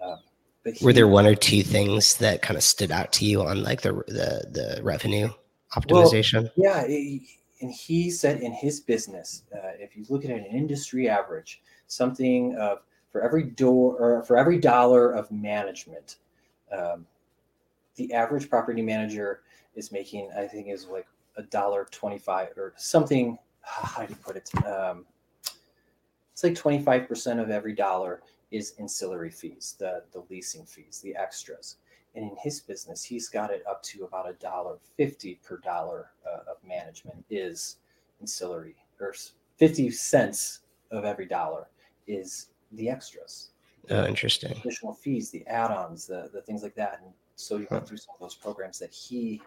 [0.02, 0.18] um,
[0.62, 3.42] but he, were there one or two things that kind of stood out to you
[3.42, 5.30] on like the the the revenue
[5.74, 6.50] optimization?
[6.56, 7.20] Well, yeah,
[7.61, 12.57] and he said in his business, uh, if you look at an industry average, something
[12.57, 16.16] of for every door or for every dollar of management,
[16.73, 17.07] um,
[17.96, 19.42] the average property manager
[19.75, 23.38] is making, I think, is like a dollar twenty-five or something.
[23.62, 24.51] How do you put it?
[24.66, 25.05] Um,
[26.33, 31.14] it's like twenty-five percent of every dollar is ancillary fees, the the leasing fees, the
[31.16, 31.77] extras.
[32.14, 36.11] And in his business, he's got it up to about a dollar fifty per dollar
[36.27, 37.77] uh, of management is
[38.20, 39.14] ancillary, or
[39.57, 41.68] fifty cents of every dollar
[42.09, 43.51] is the extras,
[43.90, 44.53] Oh, interesting.
[44.53, 48.14] Additional fees, the add-ons, the the things like that, and so you went through some
[48.14, 49.40] of those programs that he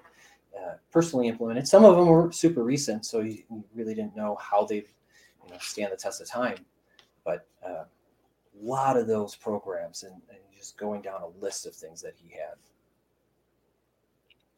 [0.57, 1.67] uh, personally implemented.
[1.67, 3.43] Some of them were super recent, so you
[3.75, 6.57] really didn't know how they you know, stand the test of time.
[7.23, 7.87] But uh, a
[8.61, 12.29] lot of those programs, and, and just going down a list of things that he
[12.29, 12.55] had.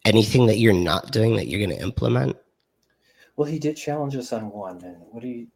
[0.05, 2.37] Anything that you're not doing that you're going to implement?
[3.35, 5.47] Well, he did challenge us on one, and what do you?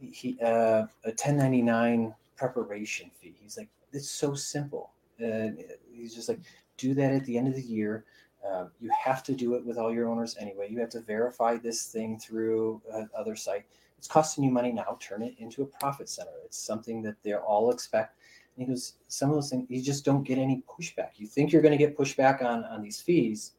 [0.00, 3.36] He uh, a 1099 preparation fee.
[3.38, 4.92] He's like, it's so simple.
[5.18, 6.40] And he's just like,
[6.78, 8.04] do that at the end of the year.
[8.50, 10.68] Um, you have to do it with all your owners anyway.
[10.70, 13.66] You have to verify this thing through uh, other site.
[13.98, 14.98] It's costing you money now.
[14.98, 16.32] Turn it into a profit center.
[16.44, 18.18] It's something that they all expect.
[18.56, 21.10] And he goes, some of those things you just don't get any pushback.
[21.16, 23.52] You think you're going to get pushback on on these fees,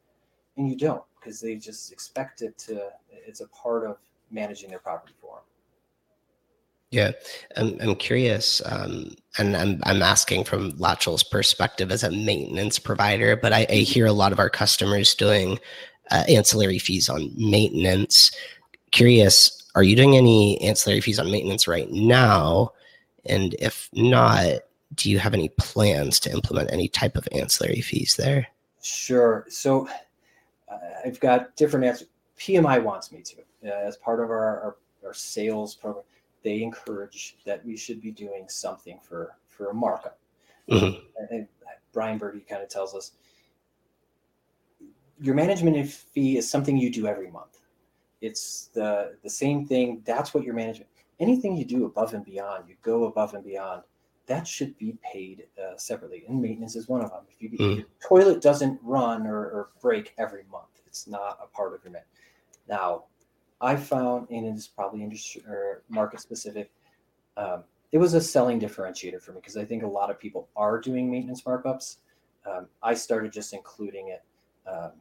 [0.57, 2.89] and you don't because they just expect it to.
[3.11, 3.97] It's a part of
[4.31, 5.43] managing their property for them.
[6.91, 7.11] Yeah,
[7.57, 13.35] I'm, I'm curious, um, and I'm, I'm asking from Latchel's perspective as a maintenance provider,
[13.35, 15.59] but I, I hear a lot of our customers doing
[16.11, 18.31] uh, ancillary fees on maintenance.
[18.91, 22.71] Curious, are you doing any ancillary fees on maintenance right now?
[23.25, 24.61] And if not,
[24.95, 28.47] do you have any plans to implement any type of ancillary fees there?
[28.81, 29.45] Sure.
[29.49, 29.87] So
[30.69, 32.07] uh, I've got different answers.
[32.37, 36.03] PMI wants me to, uh, as part of our, our, our sales program
[36.45, 40.19] they encourage that we should be doing something for for a markup.
[40.69, 40.99] Mm-hmm.
[41.31, 41.47] And,
[41.91, 43.11] Brian Birdy kind of tells us
[45.21, 47.61] your management fee is something you do every month.
[48.19, 50.01] It's the the same thing.
[50.05, 50.89] That's what your management.
[51.21, 53.83] Anything you do above and beyond, you go above and beyond.
[54.27, 57.21] That should be paid uh, separately, and maintenance is one of them.
[57.29, 57.77] If, you, mm.
[57.77, 61.91] your toilet doesn't run or, or break every month, it's not a part of your
[61.91, 62.07] management.
[62.67, 63.03] Now,
[63.61, 66.71] I found, and it's probably industry or market specific,
[67.37, 70.49] um, it was a selling differentiator for me because I think a lot of people
[70.55, 71.97] are doing maintenance markups.
[72.45, 74.23] Um, I started just including it
[74.67, 74.91] um,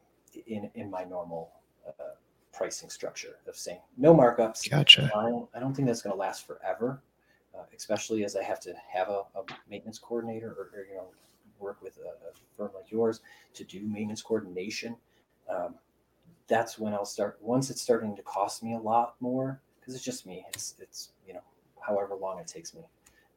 [0.47, 1.51] in in my normal
[1.87, 2.15] uh,
[2.53, 4.69] pricing structure of saying no markups.
[4.69, 5.11] Gotcha.
[5.15, 7.01] I don't, I don't think that's going to last forever,
[7.57, 11.07] uh, especially as I have to have a, a maintenance coordinator or, or, you know
[11.57, 13.21] work with a, a, firm like yours
[13.53, 14.93] to do maintenance coordination.
[15.49, 15.75] Um,
[16.47, 17.37] that's when I'll start.
[17.41, 20.45] Once it's starting to cost me a lot more, because it's just me.
[20.49, 21.43] It's it's you know
[21.79, 22.81] however long it takes me.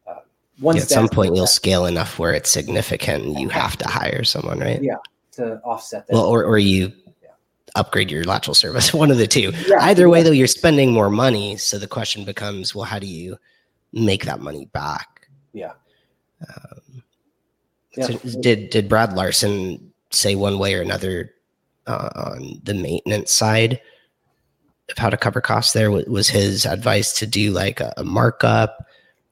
[0.07, 0.21] Uh,
[0.61, 3.89] once yeah, at some point you'll scale enough where it's significant, and you have to
[3.89, 4.83] hire someone, right?
[4.83, 4.97] Yeah,
[5.33, 6.15] to offset that.
[6.15, 6.93] Well, or or you
[7.75, 8.93] upgrade your Latchel service.
[8.95, 9.53] One of the two.
[9.67, 11.57] Yeah, Either way, though, you're spending more money.
[11.57, 13.39] So the question becomes, well, how do you
[13.93, 15.29] make that money back?
[15.53, 15.73] Yeah.
[16.49, 17.03] Um,
[17.97, 18.07] yeah.
[18.07, 21.35] So did did Brad Larsen say one way or another
[21.87, 23.81] uh, on the maintenance side
[24.91, 28.87] of how to cover costs there was his advice to do like a, a markup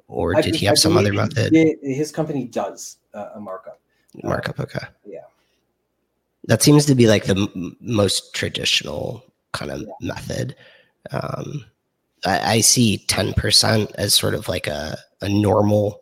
[0.09, 3.81] or did I, he have I some other method his company does uh, a markup
[4.23, 5.21] markup okay uh, yeah
[6.45, 9.93] that seems to be like the m- most traditional kind of yeah.
[10.01, 10.57] method
[11.13, 11.65] um,
[12.27, 16.01] I, I, see 10% as sort of like a, a normal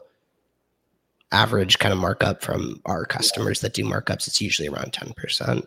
[1.31, 5.65] average kind of markup from our customers that do markups it's usually around 10%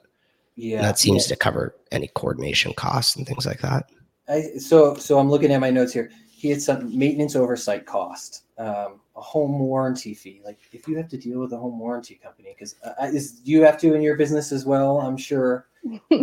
[0.57, 1.35] yeah, and that seems yeah.
[1.35, 3.89] to cover any coordination costs and things like that.
[4.27, 6.09] I, so, so I'm looking at my notes here.
[6.29, 10.41] He had some maintenance oversight cost, um, a home warranty fee.
[10.43, 13.61] Like if you have to deal with a home warranty company, because uh, is you
[13.63, 14.99] have to in your business as well.
[14.99, 15.66] I'm sure.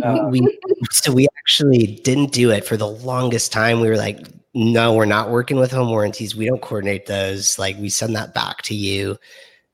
[0.03, 0.59] Uh, we
[0.91, 3.79] so we actually didn't do it for the longest time.
[3.79, 6.35] We were like, no, we're not working with home warranties.
[6.35, 7.57] We don't coordinate those.
[7.57, 9.17] Like we send that back to you.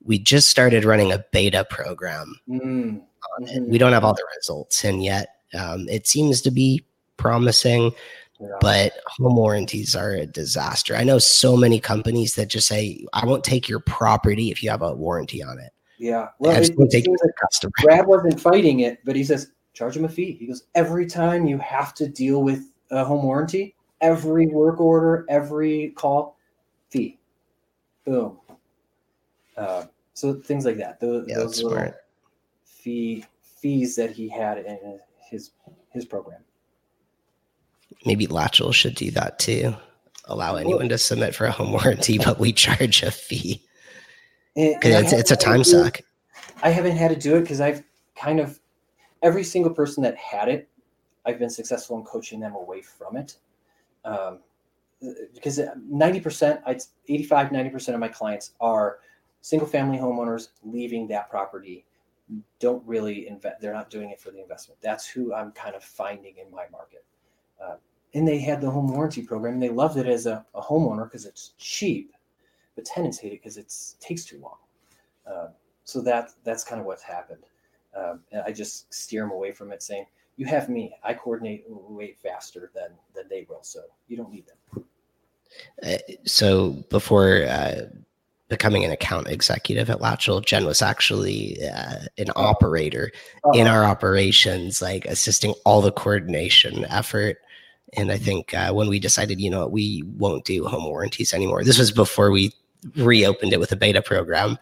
[0.04, 2.34] We just started running a beta program.
[2.48, 3.02] Mm
[3.38, 3.68] on it.
[3.68, 5.36] We don't have all the results in yet.
[5.54, 6.84] Um, it seems to be
[7.16, 7.92] promising,
[8.40, 8.48] yeah.
[8.60, 10.96] but home warranties are a disaster.
[10.96, 14.70] I know so many companies that just say, "I won't take your property if you
[14.70, 17.72] have a warranty on it." Yeah, well, it, it customer.
[17.82, 21.46] Brad wasn't fighting it, but he says, "Charge him a fee." He goes, "Every time
[21.46, 26.36] you have to deal with a home warranty, every work order, every call,
[26.90, 27.18] fee,
[28.04, 28.38] boom."
[29.56, 29.84] Uh,
[30.14, 31.00] so things like that.
[31.00, 31.96] Those, yeah, those little, smart
[32.64, 34.98] fee fees that he had in
[35.30, 35.52] his
[35.90, 36.40] his program.
[38.04, 39.74] Maybe Latchel should do that too.
[40.26, 43.62] Allow anyone to submit for a home warranty, but we charge a fee
[44.54, 46.00] because it's it's a time suck.
[46.62, 47.82] I haven't had to do it because I've
[48.16, 48.58] kind of
[49.22, 50.68] every single person that had it,
[51.24, 53.36] I've been successful in coaching them away from it.
[54.04, 54.40] Um,
[55.34, 58.98] because 90%, I'd 85, 90% of my clients are
[59.40, 61.84] single family homeowners leaving that property
[62.60, 63.60] don't really invest.
[63.60, 64.80] They're not doing it for the investment.
[64.80, 67.04] That's who I'm kind of finding in my market.
[67.62, 67.76] Uh,
[68.14, 69.58] and they had the home warranty program.
[69.58, 72.12] They loved it as a, a homeowner because it's cheap.
[72.76, 74.56] but tenants hate it because it takes too long.
[75.26, 75.48] Uh,
[75.84, 77.42] so that that's kind of what's happened.
[77.96, 80.94] Um, and I just steer them away from it, saying, "You have me.
[81.02, 84.84] I coordinate way faster than than they will, so you don't need them."
[85.82, 87.82] Uh, so before uh,
[88.48, 93.10] becoming an account executive at Latchel, Jen was actually uh, an operator
[93.44, 93.58] uh-huh.
[93.58, 97.38] in our operations, like assisting all the coordination effort.
[97.94, 101.64] And I think uh, when we decided, you know, we won't do home warranties anymore.
[101.64, 102.52] This was before we
[102.96, 104.58] reopened it with a beta program.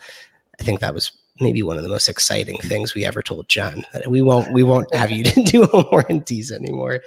[0.60, 3.84] I think that was maybe one of the most exciting things we ever told Jen
[3.92, 7.00] that we won't we won't have you do home warranties anymore.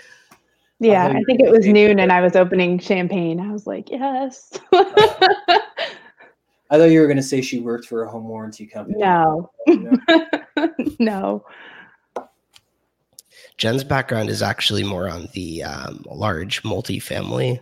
[0.79, 3.39] Yeah, I think it was noon and I was opening champagne.
[3.39, 4.59] I was like, yes.
[4.73, 8.97] I thought you were going to say she worked for a home warranty company.
[8.97, 9.51] No.
[10.99, 11.45] no.
[13.57, 17.59] Jen's background is actually more on the um, large multifamily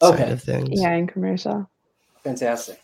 [0.00, 0.18] okay.
[0.18, 0.80] side of things.
[0.80, 1.68] Yeah, in commercial.
[2.22, 2.79] Fantastic.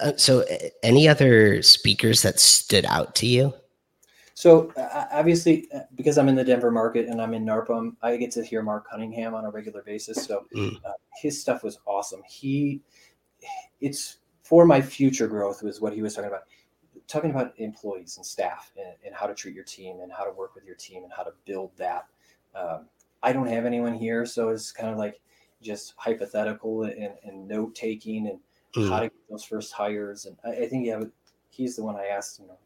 [0.00, 0.44] Uh, so,
[0.82, 3.54] any other speakers that stood out to you?
[4.34, 8.16] So, uh, obviously, uh, because I'm in the Denver market and I'm in NARPM, I
[8.16, 10.24] get to hear Marc Cunningham on a regular basis.
[10.24, 10.74] So, mm.
[10.84, 12.22] uh, his stuff was awesome.
[12.28, 12.82] He
[13.80, 16.44] it's for my future growth was what he was talking about
[17.06, 20.32] talking about employees and staff and, and, how to treat your team and how to
[20.32, 22.06] work with your team and how to build that
[22.54, 22.86] um,
[23.22, 25.20] i don't have anyone here so it's kind of like
[25.60, 28.38] just hypothetical and, and note taking and
[28.76, 28.88] mm.
[28.88, 31.02] how to get those first hires and i, I think yeah
[31.50, 32.58] he's the one i asked you know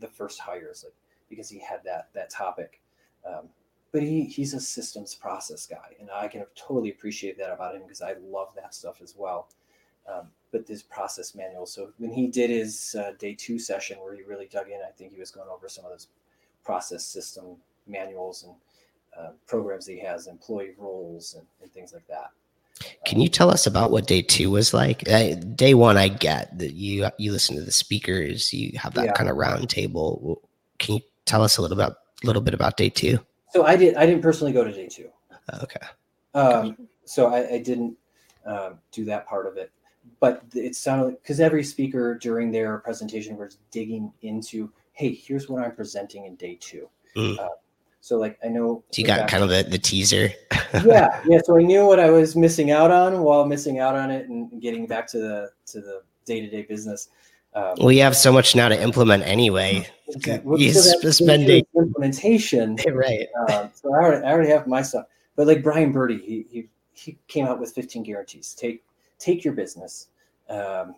[0.00, 0.94] the first hires like
[1.28, 2.80] because he had that that topic
[3.26, 3.48] um,
[3.92, 7.82] but he he's a systems process guy and i can totally appreciate that about him
[7.82, 9.48] because i love that stuff as well
[10.08, 11.66] um, but this process manual.
[11.66, 14.90] So when he did his uh, day two session where he really dug in, I
[14.90, 16.08] think he was going over some of those
[16.64, 17.56] process system
[17.86, 18.54] manuals and
[19.18, 22.30] uh, programs he has, employee roles and, and things like that.
[23.06, 25.08] Can you tell us about what day two was like?
[25.08, 29.06] Uh, day one, I get that you you listen to the speakers, you have that
[29.06, 29.12] yeah.
[29.12, 30.42] kind of round table.
[30.78, 33.18] Can you tell us a little about a little bit about day two?
[33.52, 33.94] So I did.
[33.94, 35.08] I didn't personally go to day two.
[35.62, 35.86] Okay.
[36.34, 37.96] Um, so I, I didn't
[38.44, 39.72] um, do that part of it
[40.20, 45.62] but it sounded because every speaker during their presentation was digging into, hey, here's what
[45.62, 46.88] I'm presenting in day two.
[47.16, 47.38] Mm.
[47.38, 47.48] Uh,
[48.06, 50.30] so like I know so you got kind of the, the teaser.
[50.84, 51.40] yeah, yeah.
[51.42, 54.62] So I knew what I was missing out on while missing out on it and
[54.62, 57.08] getting back to the to the day to day business.
[57.52, 59.88] Um, well, you have so much now to implement anyway.
[60.44, 63.26] Well, you so spending implementation, right?
[63.48, 65.06] Um, so I already, I already have my stuff.
[65.34, 68.54] But like Brian Birdy, he, he he came out with 15 guarantees.
[68.54, 68.84] Take
[69.18, 70.10] take your business,
[70.48, 70.94] um,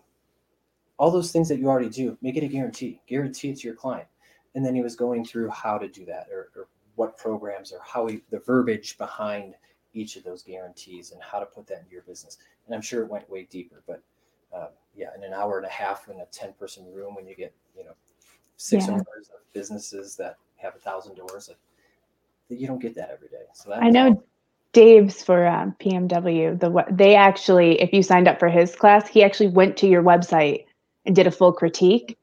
[0.99, 3.75] all those things that you already do, make it a guarantee, guarantee it to your
[3.75, 4.07] client.
[4.53, 6.67] And then he was going through how to do that or, or
[6.99, 9.55] what programs or how he, the verbiage behind
[9.93, 12.39] each of those guarantees and how to put that into your business.
[12.65, 14.03] And I'm sure it went way deeper, but
[14.53, 17.35] uh, yeah, in an hour and a half in a 10 person room, when you
[17.35, 17.93] get, you know,
[18.57, 18.95] six yeah.
[18.95, 21.49] owners of businesses that have a thousand doors,
[22.49, 23.43] you don't get that every day.
[23.53, 24.21] So I know
[24.73, 26.59] Dave's for um, PMW.
[26.59, 30.03] The they actually, if you signed up for his class, he actually went to your
[30.03, 30.65] website
[31.05, 32.17] and did a full critique.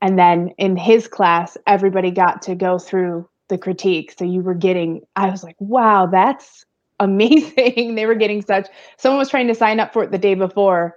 [0.00, 4.14] And then in his class, everybody got to go through the critique.
[4.16, 6.64] So you were getting, I was like, wow, that's
[7.00, 7.94] amazing.
[7.94, 8.68] they were getting such.
[8.98, 10.96] Someone was trying to sign up for it the day before,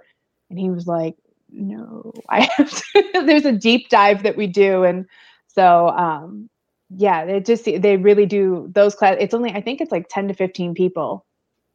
[0.50, 1.16] and he was like,
[1.50, 3.22] no, I have to.
[3.24, 5.06] There's a deep dive that we do, and
[5.46, 6.48] so um,
[6.90, 9.16] yeah, they just they really do those class.
[9.20, 11.24] It's only I think it's like ten to fifteen people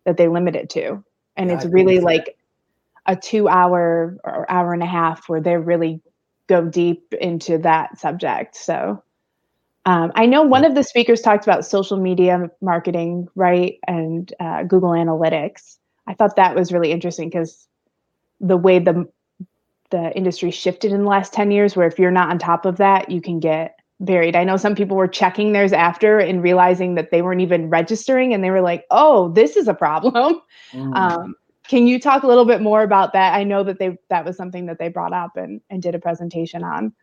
[0.05, 1.03] that they limit it to,
[1.36, 2.38] and yeah, it's really like
[3.05, 6.01] a two hour or hour and a half where they really
[6.47, 8.55] go deep into that subject.
[8.55, 9.03] So
[9.86, 14.63] um, I know one of the speakers talked about social media marketing, right, and uh,
[14.63, 15.77] Google Analytics.
[16.07, 17.67] I thought that was really interesting because
[18.39, 19.07] the way the
[19.89, 22.77] the industry shifted in the last 10 years where if you're not on top of
[22.77, 24.36] that you can get buried.
[24.36, 28.34] I know some people were checking theirs after and realizing that they weren't even registering
[28.34, 30.41] and they were like, oh, this is a problem.
[30.71, 30.95] Mm.
[30.95, 31.36] Um,
[31.67, 33.34] can you talk a little bit more about that?
[33.34, 35.99] I know that they that was something that they brought up and, and did a
[35.99, 36.93] presentation on.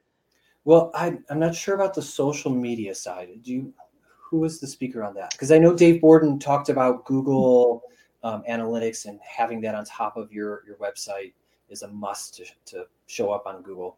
[0.64, 3.28] Well, I, I'm not sure about the social media side.
[3.42, 3.72] Do you
[4.18, 5.32] who was the speaker on that?
[5.32, 7.82] Because I know Dave Borden talked about Google
[8.22, 11.32] um, Analytics and having that on top of your your website
[11.68, 13.96] is a must to, to show up on Google.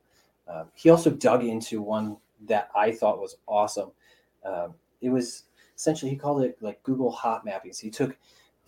[0.49, 2.17] Um, he also dug into one
[2.49, 3.91] that I thought was awesome.
[4.45, 5.45] Um, it was
[5.77, 7.73] essentially he called it like Google hot mapping.
[7.73, 8.17] So he took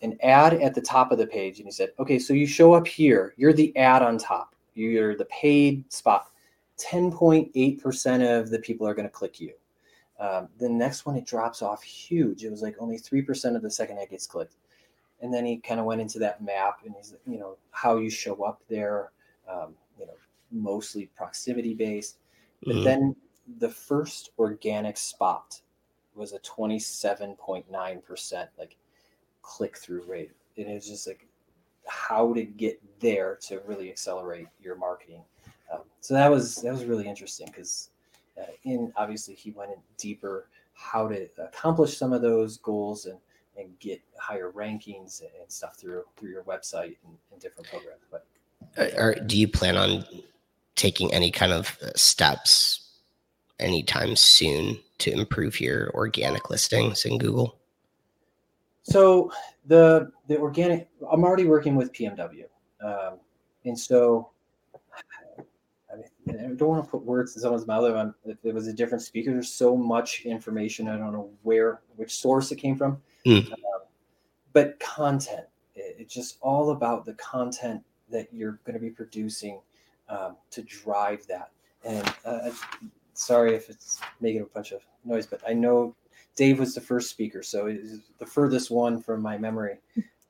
[0.01, 2.73] an ad at the top of the page and he said, okay, so you show
[2.73, 6.31] up here, you're the ad on top, you're the paid spot.
[6.77, 9.53] 10.8% of the people are going to click you.
[10.19, 12.43] Um, the next one, it drops off huge.
[12.43, 14.55] It was like only 3% of the second ad gets clicked.
[15.21, 18.09] and then he kind of went into that map and he's you know how you
[18.09, 19.11] show up there
[19.49, 20.13] um, you know
[20.51, 22.17] mostly proximity based
[22.65, 22.83] but Mhm.
[22.83, 23.15] then
[23.59, 25.61] the first organic spot
[26.15, 28.75] was a 27.9% like
[29.41, 31.25] click through rate and it's just like
[31.87, 35.23] how to get there to really accelerate your marketing
[35.71, 37.89] um, so that was that was really interesting because
[38.39, 43.17] uh, in obviously he went in deeper how to accomplish some of those goals and
[43.57, 48.01] and get higher rankings and stuff through through your website and, and different programs.
[48.11, 48.25] But
[48.77, 50.05] Or, or do you plan on
[50.75, 52.99] taking any kind of uh, steps
[53.59, 57.57] anytime soon to improve your organic listings in Google?
[58.83, 59.31] so
[59.65, 62.45] the the organic, I'm already working with PMW,
[62.83, 63.19] um,
[63.63, 64.29] and so.
[66.27, 67.85] I, I don't want to put words in someone's mouth.
[67.85, 70.87] If, I'm, if it was a different speaker, there's so much information.
[70.87, 73.01] I don't know where, which source it came from.
[73.25, 73.51] Mm.
[73.51, 73.81] Um,
[74.53, 75.45] but content,
[75.75, 79.59] it, it's just all about the content that you're going to be producing
[80.09, 81.51] um, to drive that.
[81.83, 82.51] And uh,
[83.13, 85.95] sorry if it's making a bunch of noise, but I know
[86.35, 89.77] Dave was the first speaker, so it's the furthest one from my memory.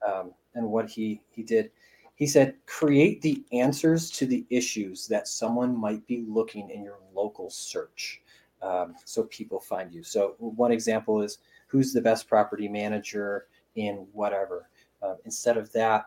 [0.06, 1.72] Um, and what he he did,
[2.16, 7.00] he said, create the answers to the issues that someone might be looking in your
[7.14, 8.22] local search,
[8.62, 10.02] um, so people find you.
[10.02, 14.70] So one example is who's the best property manager in whatever.
[15.02, 16.06] Uh, instead of that,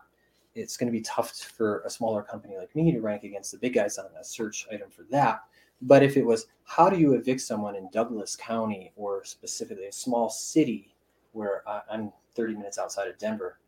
[0.55, 3.57] it's going to be tough for a smaller company like me to rank against the
[3.57, 5.43] big guys on a search item for that.
[5.81, 9.91] But if it was how do you evict someone in Douglas County or specifically a
[9.91, 10.95] small city
[11.31, 13.59] where I, I'm 30 minutes outside of Denver,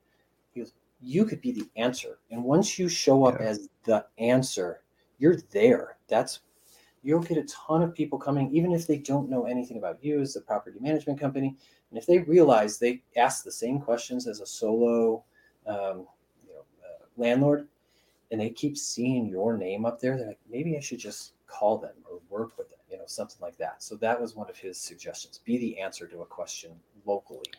[0.54, 2.20] he goes, you could be the answer.
[2.30, 3.48] And once you show up Yeah.
[3.48, 4.84] as the answer,
[5.18, 5.98] you're there.
[6.08, 6.42] That's
[7.04, 10.22] you'll get a ton of people coming, even if they don't know anything about you
[10.22, 11.58] as the property management company.
[11.90, 15.24] And if they realize they ask the same questions as a solo,
[15.66, 16.08] um,
[16.48, 17.68] you know, uh, landlord,
[18.30, 21.78] and they keep seeing your name up there, they're like, maybe I should just call
[21.78, 23.82] them or work with them, you know, something like that.
[23.84, 26.72] So that was one of his suggestions: be the answer to a question
[27.06, 27.52] locally.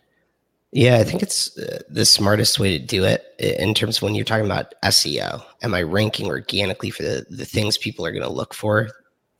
[0.74, 4.14] Yeah, I think it's uh, the smartest way to do it in terms of when
[4.14, 5.44] you're talking about SEO.
[5.60, 8.88] Am I ranking organically for the, the things people are going to look for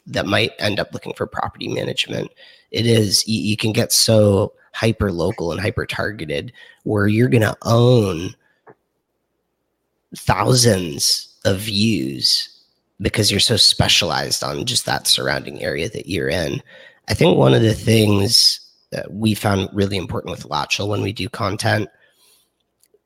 [0.07, 2.31] that might end up looking for property management?
[2.71, 6.53] It is, you, you can get so hyper local and hyper targeted
[6.85, 8.35] where you're going to own
[10.15, 12.49] thousands of views
[13.01, 16.63] because you're so specialized on just that surrounding area that you're in.
[17.09, 18.61] I think one of the things
[18.93, 21.89] that we found really important with Latchel when we do content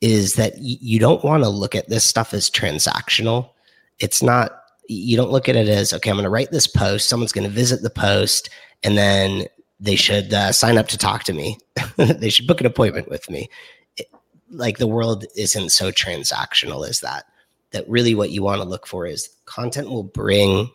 [0.01, 3.51] is that y- you don't want to look at this stuff as transactional.
[3.99, 7.09] It's not, you don't look at it as, okay, I'm going to write this post,
[7.09, 8.51] someone's going to visit the post,
[8.83, 9.47] and then
[9.81, 11.59] they should uh, sign up to talk to me.
[11.97, 13.49] they should book an appointment with me.
[13.97, 14.11] It-
[14.51, 17.25] like the world isn't so transactional as that.
[17.73, 20.71] That really what you want to look for is content will bring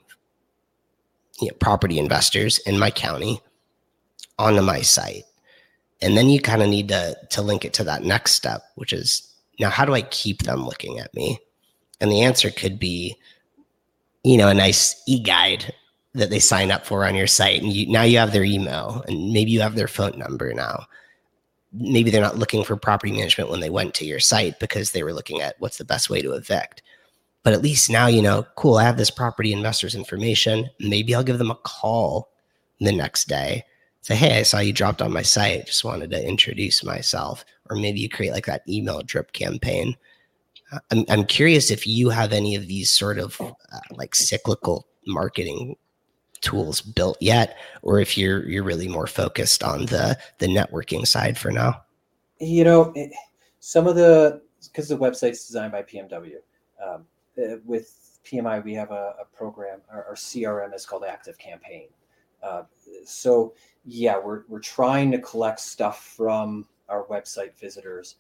[1.40, 3.42] you know, property investors in my county
[4.42, 5.24] onto my site.
[6.02, 8.92] And then you kind of need to to link it to that next step, which
[8.92, 9.28] is
[9.60, 11.40] now how do I keep them looking at me?
[12.00, 13.16] And the answer could be,
[14.24, 15.74] you know, a nice e-guide
[16.16, 17.62] that they sign up for on your site.
[17.62, 20.86] And you now you have their email and maybe you have their phone number now.
[21.72, 25.04] Maybe they're not looking for property management when they went to your site because they
[25.04, 26.82] were looking at what's the best way to evict.
[27.44, 30.70] But at least now you know, cool, I have this property investor's information.
[30.80, 32.30] Maybe I'll give them a call
[32.80, 33.64] the next day
[34.02, 35.68] say, hey, I saw you dropped on my site.
[35.68, 37.46] Just wanted to introduce myself.
[37.70, 39.96] Or maybe you create like that email drip campaign.
[40.72, 44.88] Uh, I'm, I'm curious if you have any of these sort of uh, like cyclical
[45.08, 45.76] marketing
[46.42, 51.38] tools built yet, or if you're you're really more focused on the the networking side
[51.38, 51.82] for now.
[52.42, 52.94] you know
[53.60, 56.34] some of the because the website's designed by pmw
[56.84, 57.06] um,
[57.38, 61.88] uh, with pmi we have a, a program our, our crm is called active campaign
[62.44, 62.64] uh,
[63.06, 63.54] so
[63.86, 68.16] yeah we're, we're trying to collect stuff from our website visitors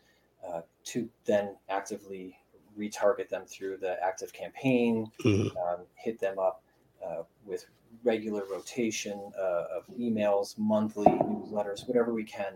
[0.47, 2.37] uh, to then actively
[2.77, 5.51] retarget them through the active campaign Mhm.
[5.57, 6.63] um, hit them up
[7.05, 7.65] uh, with
[8.03, 12.53] regular rotation uh, of emails monthly newsletters whatever we can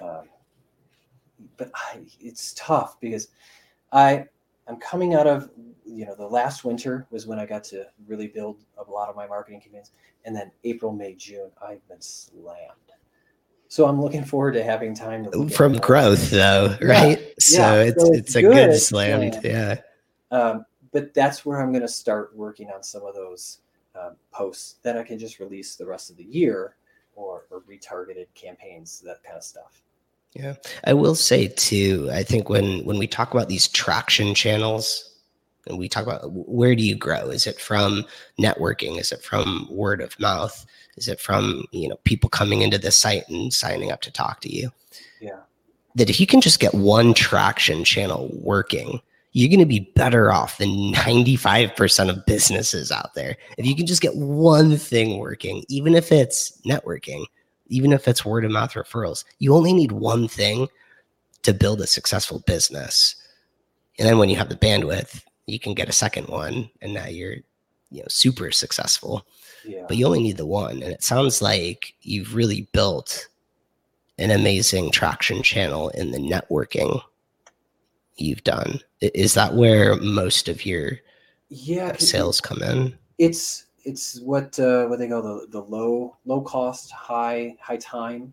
[0.00, 0.28] um,
[1.56, 3.28] but I, it's tough because
[3.92, 4.26] I
[4.66, 5.50] I'm coming out of
[5.84, 9.16] you know the last winter was when I got to really build a lot of
[9.16, 9.92] my marketing campaigns,
[10.24, 12.70] and then April, May, June I've been slammed.
[13.68, 17.34] So I'm looking forward to having time to From growth though, Yeah, right?
[17.40, 19.40] So yeah, it's so it's it's a good, slammed.
[19.42, 19.76] Yeah.
[20.30, 23.58] Um, but that's where I'm going to start working on some of those
[24.00, 26.76] um, posts that I can just release the rest of the year
[27.14, 29.83] or, or retargeted campaigns, that kind of stuff.
[30.34, 30.54] Yeah,
[30.84, 32.10] I will say too.
[32.12, 35.14] I think when when we talk about these traction channels,
[35.66, 37.30] and we talk about where do you grow?
[37.30, 38.04] Is it from
[38.38, 38.98] networking?
[38.98, 40.66] Is it from word of mouth?
[40.96, 44.40] Is it from you know people coming into the site and signing up to talk
[44.40, 44.70] to you?
[45.20, 45.40] Yeah.
[45.94, 49.00] That if you can just get one traction channel working,
[49.32, 53.36] you're going to be better off than 95% of businesses out there.
[53.58, 57.24] If you can just get one thing working, even if it's networking,
[57.66, 60.68] even if it's word of mouth referrals, you only need one thing
[61.42, 63.16] to build a successful business.
[63.98, 67.06] And then when you have the bandwidth, you can get a second one and now
[67.06, 67.36] you're
[67.90, 69.26] you know super successful.
[69.64, 69.84] Yeah.
[69.86, 73.28] But you only need the one and it sounds like you've really built
[74.18, 77.00] an amazing traction channel in the networking
[78.16, 78.80] you've done.
[79.00, 80.98] Is that where most of your
[81.48, 81.96] yeah.
[81.96, 82.96] sales come in?
[83.18, 88.32] It's it's what uh, what they call the the low low cost high high time.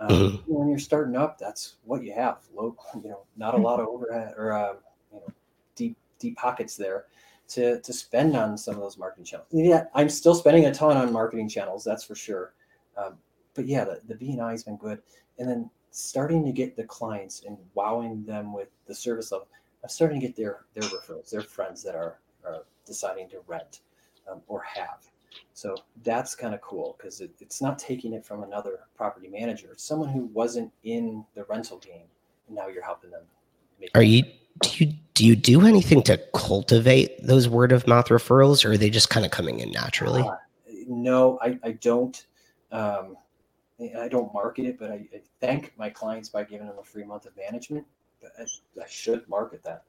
[0.00, 0.42] Um, Mhm.
[0.46, 2.38] When you're starting up, that's what you have.
[2.54, 4.76] Low, you know, not a lot of overhead or um,
[5.12, 5.32] you know,
[5.76, 7.06] deep deep pockets there
[7.48, 9.48] to to spend on some of those marketing channels.
[9.52, 12.54] Yeah, I'm still spending a ton on marketing channels, that's for sure.
[12.96, 13.18] Um,
[13.54, 15.02] but yeah, the, the BNI has been good,
[15.38, 19.46] and then starting to get the clients and wowing them with the service level.
[19.82, 23.80] I'm starting to get their their referrals, their friends that are are deciding to rent
[24.30, 25.06] um, or have.
[25.54, 29.68] So that's kind of cool because it, it's not taking it from another property manager.
[29.72, 32.06] It's someone who wasn't in the rental game,
[32.46, 33.22] and now you're helping them.
[33.80, 34.24] Make Are you
[34.60, 38.76] do you do you do anything to cultivate those word of mouth referrals or are
[38.76, 40.22] they just kind of coming in naturally?
[40.22, 40.36] Uh,
[40.88, 42.26] no, I, I don't.
[42.70, 43.16] Um,
[43.98, 47.04] I don't market it, but I, I thank my clients by giving them a free
[47.04, 47.84] month of management.
[48.38, 49.82] I, I should market that.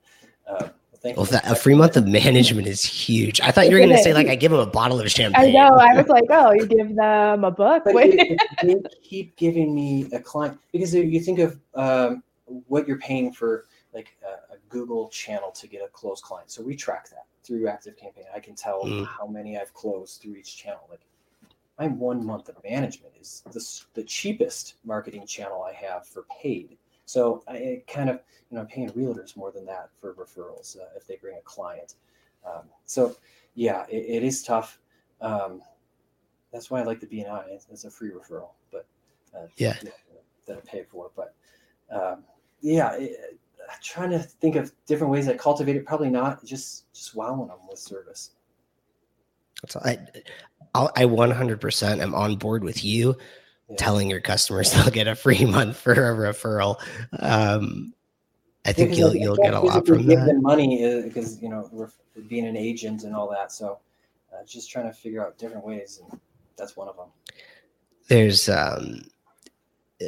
[0.47, 0.71] Um,
[1.03, 1.33] thank Well, you.
[1.33, 3.39] that, a free month of management is huge.
[3.41, 5.41] I thought you were going to say like I give them a bottle of champagne.
[5.41, 5.61] I champagne.
[5.69, 5.77] know.
[5.77, 7.83] I was like, oh, you give them a book.
[7.85, 8.39] But Wait.
[8.63, 12.23] they keep giving me a client because if you think of um,
[12.67, 16.49] what you're paying for like a, a Google channel to get a closed client.
[16.49, 18.23] So we track that through Active Campaign.
[18.35, 19.05] I can tell Mm.
[19.05, 20.81] how many I've closed through each channel.
[20.89, 21.01] Like
[21.79, 26.77] my one month of management is this, the cheapest marketing channel I have for paid.
[27.05, 30.85] So I kind of you know I'm paying realtors more than that for referrals uh,
[30.95, 31.95] if they bring a client.
[32.45, 33.15] Um, so
[33.55, 34.79] yeah, it, it is tough.
[35.21, 35.61] Um,
[36.51, 37.45] that's why I like the BNI.
[37.49, 38.85] It's, it's a free referral, but
[39.35, 39.75] uh, Yeah.
[40.45, 41.11] that I pay for.
[41.15, 41.33] But
[41.89, 42.23] um,
[42.61, 43.39] yeah, it,
[43.81, 45.85] trying to think of different ways I cultivate it.
[45.85, 48.31] Probably not just just wowing them with service.
[49.61, 49.97] That's I,
[50.75, 53.15] I'll, 100% am on board with you.
[53.77, 56.77] Telling your customers they'll get a free month for a referral.
[57.19, 57.93] Um,
[58.65, 60.25] I think you'll you'll get a lot from give that.
[60.25, 61.69] them money because you know
[62.29, 63.51] being an agent and all that.
[63.51, 63.79] So
[64.33, 66.19] uh, just trying to figure out different ways, and
[66.57, 67.07] that's one of them.
[68.07, 69.03] There's um,
[70.01, 70.05] uh,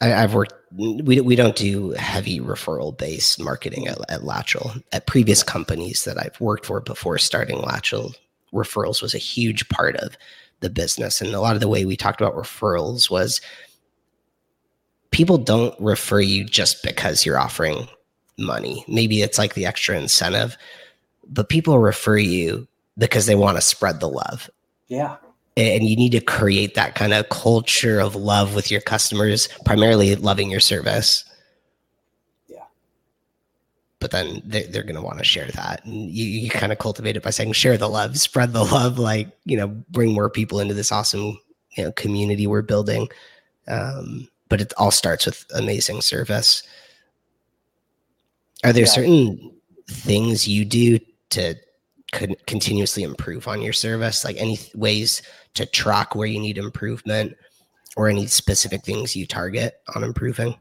[0.00, 0.54] I, I've worked.
[0.76, 4.82] We we don't do heavy referral based marketing at, at Latchel.
[4.92, 8.14] At previous companies that I've worked for before starting Latchel,
[8.52, 10.16] referrals was a huge part of
[10.62, 13.40] the business, and a lot of the way we talked about referrals was
[15.10, 17.86] people don't refer you just because you're offering
[18.38, 18.84] money.
[18.88, 20.56] Maybe it's like the extra incentive,
[21.28, 24.48] but people refer you because they want to spread the love
[24.88, 25.16] Yeah,
[25.56, 30.14] and you need to create that kind of culture of love with your customers primarily
[30.16, 31.24] loving your service.
[34.02, 36.78] But then they, they're going to want to share that and you, you kind of
[36.78, 40.28] cultivate it by saying share the love spread the love like you know bring more
[40.28, 41.38] people into this awesome
[41.76, 43.08] you know community we're building
[43.68, 46.64] um, but it all starts with amazing service
[48.64, 48.90] are there Yeah.
[48.90, 49.52] certain
[49.88, 50.98] things you do
[51.30, 51.54] to
[52.12, 55.22] con- continuously improve on your service like any th- ways
[55.54, 57.36] to track where you need improvement
[57.96, 60.56] or any specific things you target on improving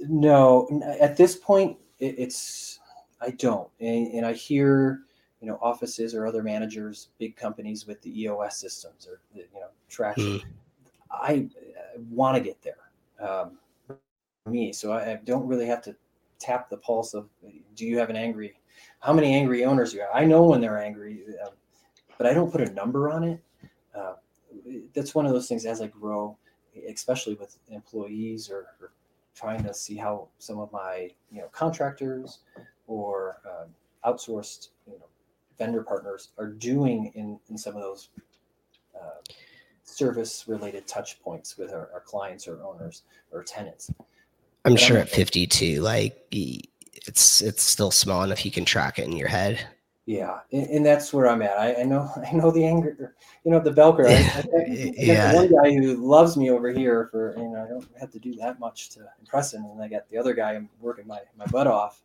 [0.00, 0.68] no.
[1.00, 2.67] At this point, it, it's
[3.20, 5.00] I don't, and, and I hear
[5.40, 9.60] you know offices or other managers, big companies with the EOS systems or the, you
[9.60, 10.42] know traction.
[11.10, 11.48] I
[12.10, 12.76] want to get there.
[13.20, 13.58] Um,
[14.46, 15.96] me, so I, I don't really have to
[16.38, 17.28] tap the pulse of
[17.74, 18.54] do you have an angry
[19.00, 21.52] how many angry owners you have i know when they're angry um,
[22.16, 23.40] but i don't put a number on it
[23.94, 24.14] uh,
[24.94, 26.36] that's one of those things as i grow
[26.88, 28.92] especially with employees or, or
[29.34, 32.40] trying to see how some of my you know contractors
[32.88, 33.68] or um,
[34.04, 35.06] outsourced you know
[35.58, 38.08] vendor partners are doing in in some of those
[38.96, 39.20] uh,
[39.84, 44.04] service related touch points with our, our clients or owners or tenants i'm
[44.64, 49.04] But I'm sure at 52 like it's it's still small enough you can track it
[49.04, 49.64] in your head
[50.08, 51.58] Yeah, and, and, that's where I'm at.
[51.58, 53.14] I, I, know, I know the anger,
[53.44, 54.06] you know, the Belker.
[54.08, 55.34] I, I, yeah.
[55.34, 58.34] one guy who loves me over here for, you know, I don't have to do
[58.36, 61.44] that much to impress him, and I got the other guy I'm working my my
[61.48, 62.00] butt off,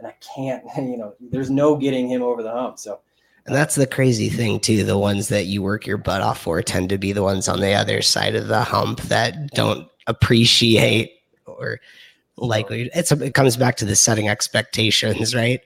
[0.00, 2.78] and I can't, you know, there's no getting him over the hump.
[2.78, 3.00] So.
[3.46, 4.84] And that's the crazy thing too.
[4.84, 7.60] The ones that you work your butt off for tend to be the ones on
[7.60, 11.12] the other side of the hump that don't appreciate
[11.46, 11.80] or
[12.36, 15.60] like it's it comes back to the setting expectations, right?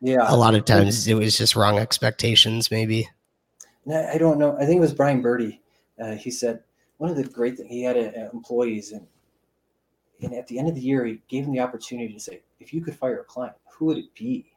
[0.00, 0.26] Yeah.
[0.28, 3.08] A lot of times it was just wrong expectations, maybe.
[3.92, 4.56] I don't know.
[4.56, 5.60] I think it was Brian Birdy.
[6.00, 6.62] Uh, he said
[6.98, 9.06] one of the great things he had uh, employees, and
[10.22, 12.72] and at the end of the year, he gave them the opportunity to say, if
[12.72, 14.52] you could fire a client, who would it be?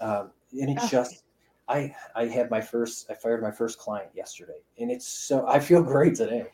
[0.00, 1.24] Um, and it's just,
[1.68, 5.60] I I had my first, I fired my first client yesterday, and it's so I
[5.60, 6.46] feel great today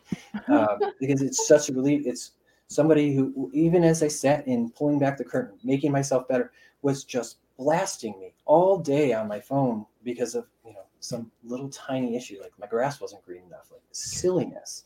[0.48, 2.06] um, because it's such a relief.
[2.06, 2.32] It's
[2.68, 6.52] somebody who, even as I sat in pulling back the curtain, making myself better,
[6.82, 11.68] was just blasting me all day on my phone because of you know some little
[11.70, 14.84] tiny issue like my grass wasn't green enough like silliness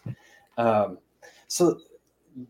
[0.57, 0.99] um,
[1.49, 1.81] so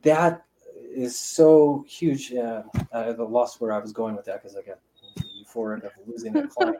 [0.03, 0.45] that
[0.91, 2.63] is so huge uh,
[2.93, 4.79] i lost where i was going with that because i got
[5.39, 6.79] euphoric of losing a client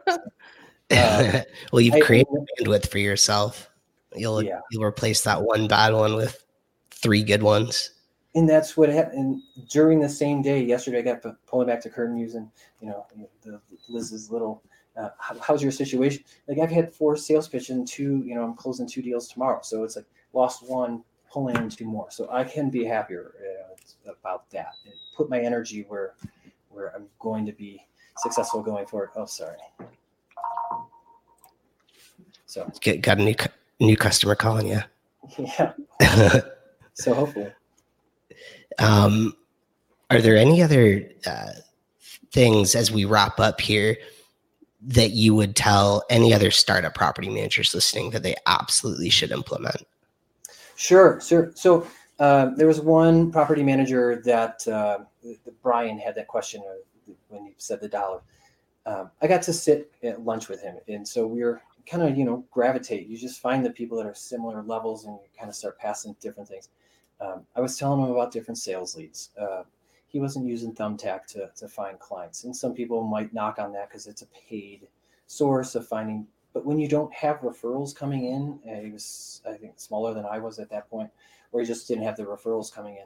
[0.91, 1.41] um,
[1.71, 3.69] well you've I, created bandwidth for yourself.
[4.15, 4.59] You'll yeah.
[4.71, 6.43] you'll replace that one bad one with
[6.91, 7.91] three good ones.
[8.35, 12.17] And that's what happened during the same day yesterday i got pulling back the curtain
[12.17, 12.49] using
[12.79, 13.05] you know
[13.41, 13.59] the
[13.89, 14.63] liz's little
[14.97, 16.23] uh, how, how's your situation?
[16.47, 19.59] Like i've had four sales pitches and two you know i'm closing two deals tomorrow.
[19.63, 22.11] So it's like lost one pulling in two more.
[22.11, 23.33] So i can be happier
[24.07, 24.73] uh, about that.
[24.85, 26.13] And put my energy where
[26.69, 27.85] where i'm going to be
[28.17, 29.09] successful going forward.
[29.15, 29.57] Oh sorry.
[32.45, 32.69] So.
[32.81, 33.35] Get, got a new
[33.79, 34.81] new customer calling you
[35.37, 35.73] yeah.
[36.93, 37.51] So hopefully.
[38.79, 39.33] Um,
[40.09, 41.51] are there any other uh,
[42.31, 43.97] things as we wrap up here
[44.81, 49.87] that you would tell any other startup property managers listening that they absolutely should implement?
[50.81, 51.51] Sure.
[51.55, 51.87] So
[52.19, 54.99] uh, there was one property manager that, uh,
[55.61, 56.63] Brian had that question
[57.29, 58.21] when he said the dollar.
[58.85, 62.17] Um, I got to sit at lunch with him, and so we were kind of
[62.17, 63.07] you know gravitate.
[63.07, 66.15] You just find the people that are similar levels, and you kind of start passing
[66.19, 66.69] different things
[67.21, 69.29] um, I was telling him about different sales leads.
[69.39, 69.63] Uh,
[70.07, 72.43] he wasn't using Thumbtack to, to find clients.
[72.43, 74.87] And some people might knock on that because it's a paid
[75.27, 76.27] source of finding.
[76.53, 80.25] But when you don't have referrals coming in, and he was, I think, smaller than
[80.25, 81.09] I was at that point,
[81.51, 83.05] where he just didn't have the referrals coming in,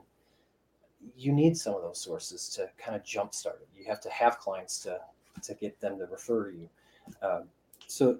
[1.16, 3.68] you need some of those sources to kind of jumpstart it.
[3.76, 5.00] You have to have clients to,
[5.43, 6.70] to get them to refer you.
[7.22, 7.43] Um,
[7.88, 8.18] so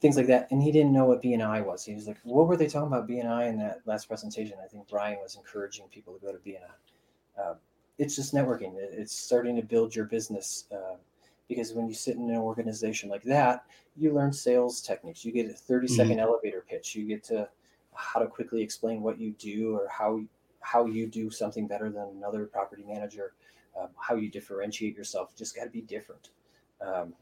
[0.00, 0.50] things like that.
[0.50, 1.84] And he didn't know what BNI was.
[1.84, 4.88] He was like, "What were they talking about BNI in that last presentation?" I think
[4.88, 7.42] Brian was encouraging people to go to BNI.
[7.42, 7.54] Uh,
[7.98, 8.74] it's just networking.
[8.76, 10.96] It's starting to build your business uh,
[11.48, 13.64] because when you sit in an organization like that,
[13.96, 15.24] you learn sales techniques.
[15.24, 15.96] You get a 30 mm-hmm.
[15.96, 16.94] second elevator pitch.
[16.94, 17.48] You get to
[17.94, 20.20] how to quickly explain what you do or how
[20.60, 23.34] how you do something better than another property manager.
[23.78, 25.36] Um, how you differentiate yourself.
[25.36, 26.30] Just got to be different.
[26.80, 27.12] Um,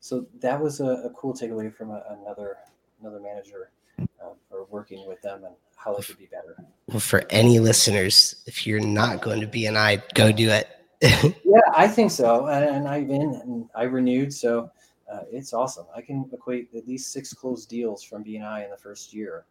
[0.00, 2.56] so that was a, a cool takeaway from a, another
[3.00, 3.70] another manager
[4.00, 6.56] uh, or working with them and how they could be better.
[6.88, 10.68] Well, for any listeners, if you're not going to BNI, go do it.
[11.44, 14.70] yeah, I think so, and, and I've been and I renewed, so
[15.12, 15.86] uh, it's awesome.
[15.96, 19.44] I can equate at least six closed deals from BNI in the first year,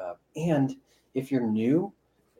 [0.00, 0.74] uh, and
[1.14, 1.92] if you're new,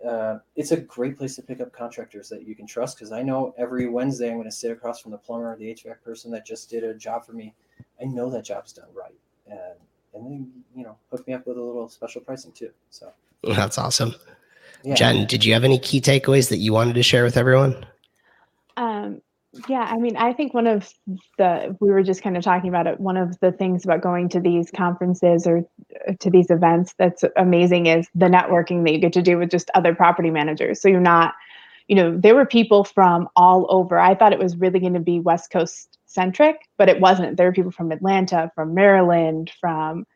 [0.05, 3.23] uh, it's a great place to pick up contractors that you can trust because I
[3.23, 6.31] know every Wednesday I'm going to sit across from the plumber or the HVAC person
[6.33, 7.55] that just did a job for me.
[8.01, 9.15] I know that job's done right,
[9.49, 9.79] and
[10.13, 12.71] and then you know hook me up with a little special pricing too.
[12.91, 13.13] So
[13.45, 14.15] that's awesome.
[14.83, 14.95] Yeah.
[14.95, 17.87] Jen, did you have any key takeaways that you wanted to share with everyone?
[18.77, 19.21] Um,
[19.69, 20.93] yeah, I mean, I think one of
[21.39, 23.01] the we were just kind of talking about it.
[23.01, 25.65] One of the things about going to these conferences or
[26.09, 29.51] uh, to these events that's amazing is the networking that you get to do with
[29.51, 30.81] just other property managers.
[30.81, 31.35] So you're not,
[31.89, 33.99] you know, there were people from all over.
[33.99, 37.37] I thought it was really going to be West Coast centric, but it wasn't.
[37.37, 40.07] There were people from Atlanta, from Maryland, from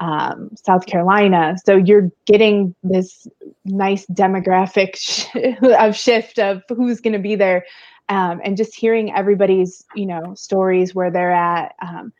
[0.00, 1.56] um, South Carolina.
[1.64, 3.26] So you're getting this
[3.64, 5.26] nice demographic sh-
[5.62, 7.64] of shift of who's going to be there
[8.10, 12.12] um, and just hearing everybody's you know stories where they're at um,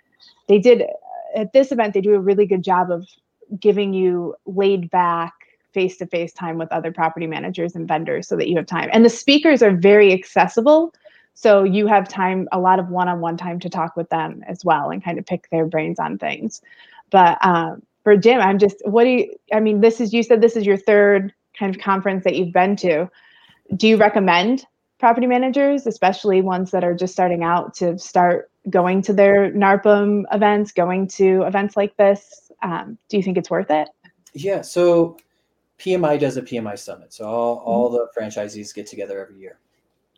[0.49, 0.84] they did
[1.36, 3.07] at this event they do a really good job of
[3.59, 5.32] giving you laid back
[5.74, 8.88] face to face time with other property managers and vendors so that you have time.
[8.93, 10.95] And the speakers are very accessible
[11.34, 14.91] so you have time a lot of one-on-one time to talk with them as well
[14.91, 16.61] and kind of pick their brains on things.
[17.11, 20.41] But um, for jim i'm just what do you i mean this is you said
[20.41, 23.09] this is your third kind of conference that you've been to.
[23.76, 24.66] Do you recommend
[25.01, 30.24] property managers, especially ones that are just starting out, to start going to their NARPM
[30.32, 32.53] events, going to events like this?
[32.62, 33.88] Um, do you think it's worth it?
[34.34, 34.61] Yeah.
[34.61, 35.16] So
[35.78, 37.12] PMI does a PMI summit.
[37.12, 39.59] So all, all the franchisees get together every year.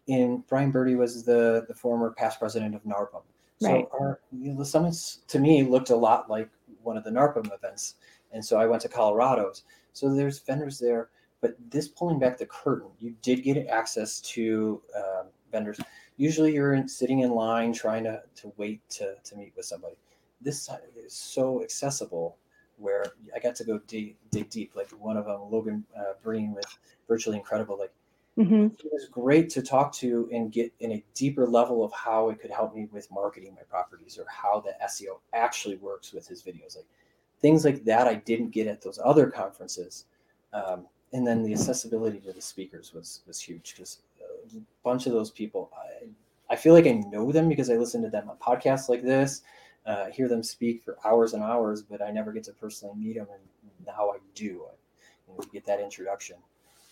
[0.08, 3.22] And Brian Birdy was the, the former past president of NARPM.
[3.60, 3.86] So Right.
[3.92, 6.50] our you know, the summits to me looked a lot like
[6.82, 7.94] one of the NARPM events.
[8.32, 9.62] And so I went to Colorado's.
[9.92, 11.10] So there's vendors there,
[11.42, 15.78] but this pulling back the curtain, you did get access to um, vendors.
[16.16, 19.96] Usually you're in, sitting in line trying to, to wait to, to meet with somebody.
[20.40, 22.38] This side is so accessible
[22.78, 24.72] where I got to go dig, dig deep.
[24.74, 26.78] Like one of them, Logan uh, Breen with
[27.08, 27.78] Virtually Incredible.
[27.78, 27.92] Like
[28.36, 32.30] hmm it was great to talk to and get in a deeper level of how
[32.30, 36.26] it could help me with marketing my properties or how the SEO actually works with
[36.26, 36.76] his videos.
[36.76, 36.86] Like
[37.40, 40.06] things like that, I didn't get at those other conferences.
[40.54, 43.98] Um, and then the accessibility to the speakers was was huge because
[44.54, 48.02] a bunch of those people, I, I feel like I know them because I listen
[48.02, 49.42] to them on podcasts like this,
[49.86, 53.16] uh, hear them speak for hours and hours, but I never get to personally meet
[53.16, 54.64] them, and now I do.
[54.68, 54.74] I,
[55.28, 56.36] you know, get that introduction.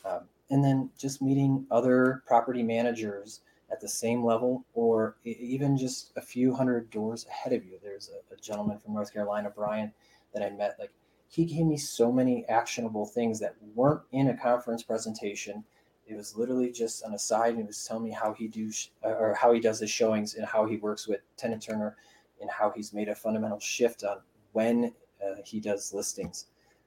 [0.05, 3.41] Um, and then just meeting other property managers
[3.71, 8.11] at the same level or even just a few hundred doors ahead of you there's
[8.11, 9.93] a, a gentleman from north carolina brian
[10.35, 10.91] that i met like
[11.31, 15.65] he gave me so many actionable things that weren't in a conference presentation
[16.11, 19.35] it was literally just an aside, he was telling me how he do sh- or
[19.35, 21.97] how he does his showings and how he works with tenant turner
[22.41, 24.19] and how he's made a fundamental shift on
[24.53, 24.93] when
[25.25, 26.47] uh, he does listings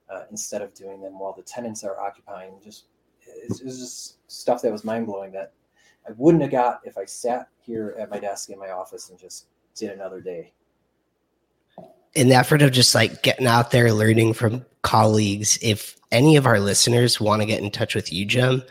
[0.09, 2.85] uh, instead of doing them while the tenants are occupying just
[3.21, 5.53] it's, it's just stuff that was mind blowing that
[6.07, 9.17] I wouldn't have got if I sat here at my desk in my office and
[9.17, 10.51] just did another day.
[12.15, 16.45] In the effort of just like getting out there, learning from colleagues, if any of
[16.45, 18.63] our listeners want to get in touch with you, Jim,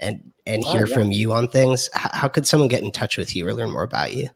[0.00, 0.94] and and Oh, hear yeah.
[0.94, 3.82] from you on things, how, could someone get in touch with you or learn more
[3.84, 4.28] about you?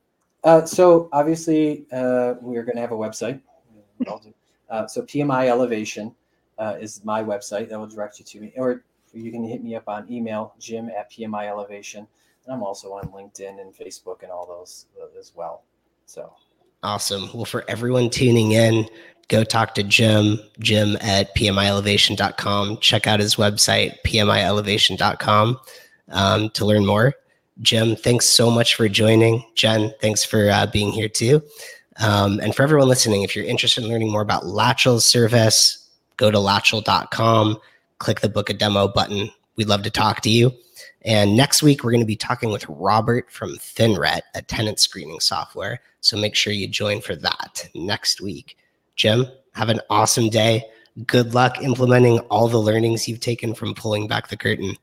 [0.45, 3.41] Uh, so obviously, uh, we're going to have a website.
[3.99, 4.33] We all do.
[4.71, 6.15] Uh, so PMI Elevation
[6.59, 9.75] uh, is my website that will direct you to me, or you can hit me
[9.75, 12.07] up on email, Jim at PMI Elevation,
[12.45, 15.65] and I'm also on LinkedIn and Facebook and all those uh, as well.
[16.07, 16.33] So
[16.83, 17.29] Awesome.
[17.35, 18.89] Well, for everyone tuning in,
[19.29, 22.79] go talk to Jim, Jim at pmielevation.com.
[22.79, 25.59] Check out his website, pmielevation.com,
[26.11, 27.15] um, to learn more.
[27.61, 29.45] Jim, thanks so much for joining.
[29.57, 31.43] Jen, thanks for uh, being here too.
[32.01, 36.31] Um, and for everyone listening, if you're interested in learning more about Latchel's service, go
[36.31, 37.59] to latchel.com,
[37.99, 39.31] click the book a demo button.
[39.57, 40.53] We'd love to talk to you.
[41.03, 45.21] And next week, we're going to be talking with Robert from ThinRet, a tenant screening
[45.21, 45.81] software.
[46.01, 48.57] So make sure you join for that next week.
[48.97, 50.65] Jim, have an awesome day.
[51.07, 54.77] Good luck implementing all the learnings you've taken from pulling back the curtain.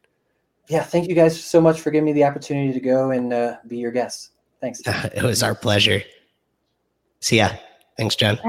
[0.69, 3.57] yeah, thank you guys so much for giving me the opportunity to go and uh,
[3.67, 4.31] be your guest.
[4.61, 4.81] Thanks.
[4.85, 6.01] it was our pleasure.
[7.19, 7.49] See ya.
[7.97, 8.39] Thanks, Jen.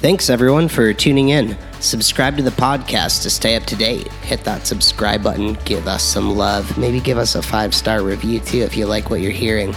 [0.00, 1.58] Thanks, everyone, for tuning in.
[1.80, 4.06] Subscribe to the podcast to stay up to date.
[4.22, 5.54] Hit that subscribe button.
[5.64, 6.78] Give us some love.
[6.78, 9.74] Maybe give us a five star review, too, if you like what you're hearing.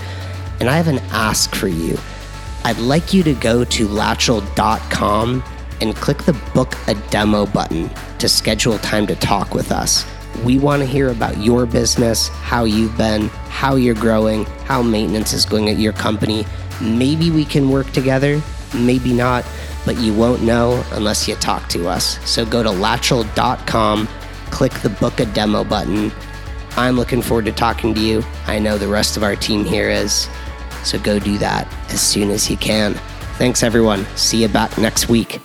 [0.60, 1.98] And I have an ask for you.
[2.64, 5.44] I'd like you to go to latchel.com
[5.82, 10.06] and click the book a demo button to schedule time to talk with us.
[10.46, 15.34] We want to hear about your business, how you've been, how you're growing, how maintenance
[15.34, 16.46] is going at your company.
[16.80, 18.40] Maybe we can work together,
[18.76, 19.46] maybe not,
[19.86, 22.20] but you won't know unless you talk to us.
[22.30, 24.08] So go to latchel.com,
[24.52, 26.12] click the book a demo button.
[26.78, 28.24] I'm looking forward to talking to you.
[28.48, 30.30] I know the rest of our team here is.
[30.84, 32.94] So go do that as soon as you can.
[33.38, 34.06] Thanks, everyone.
[34.16, 35.40] See you back next week.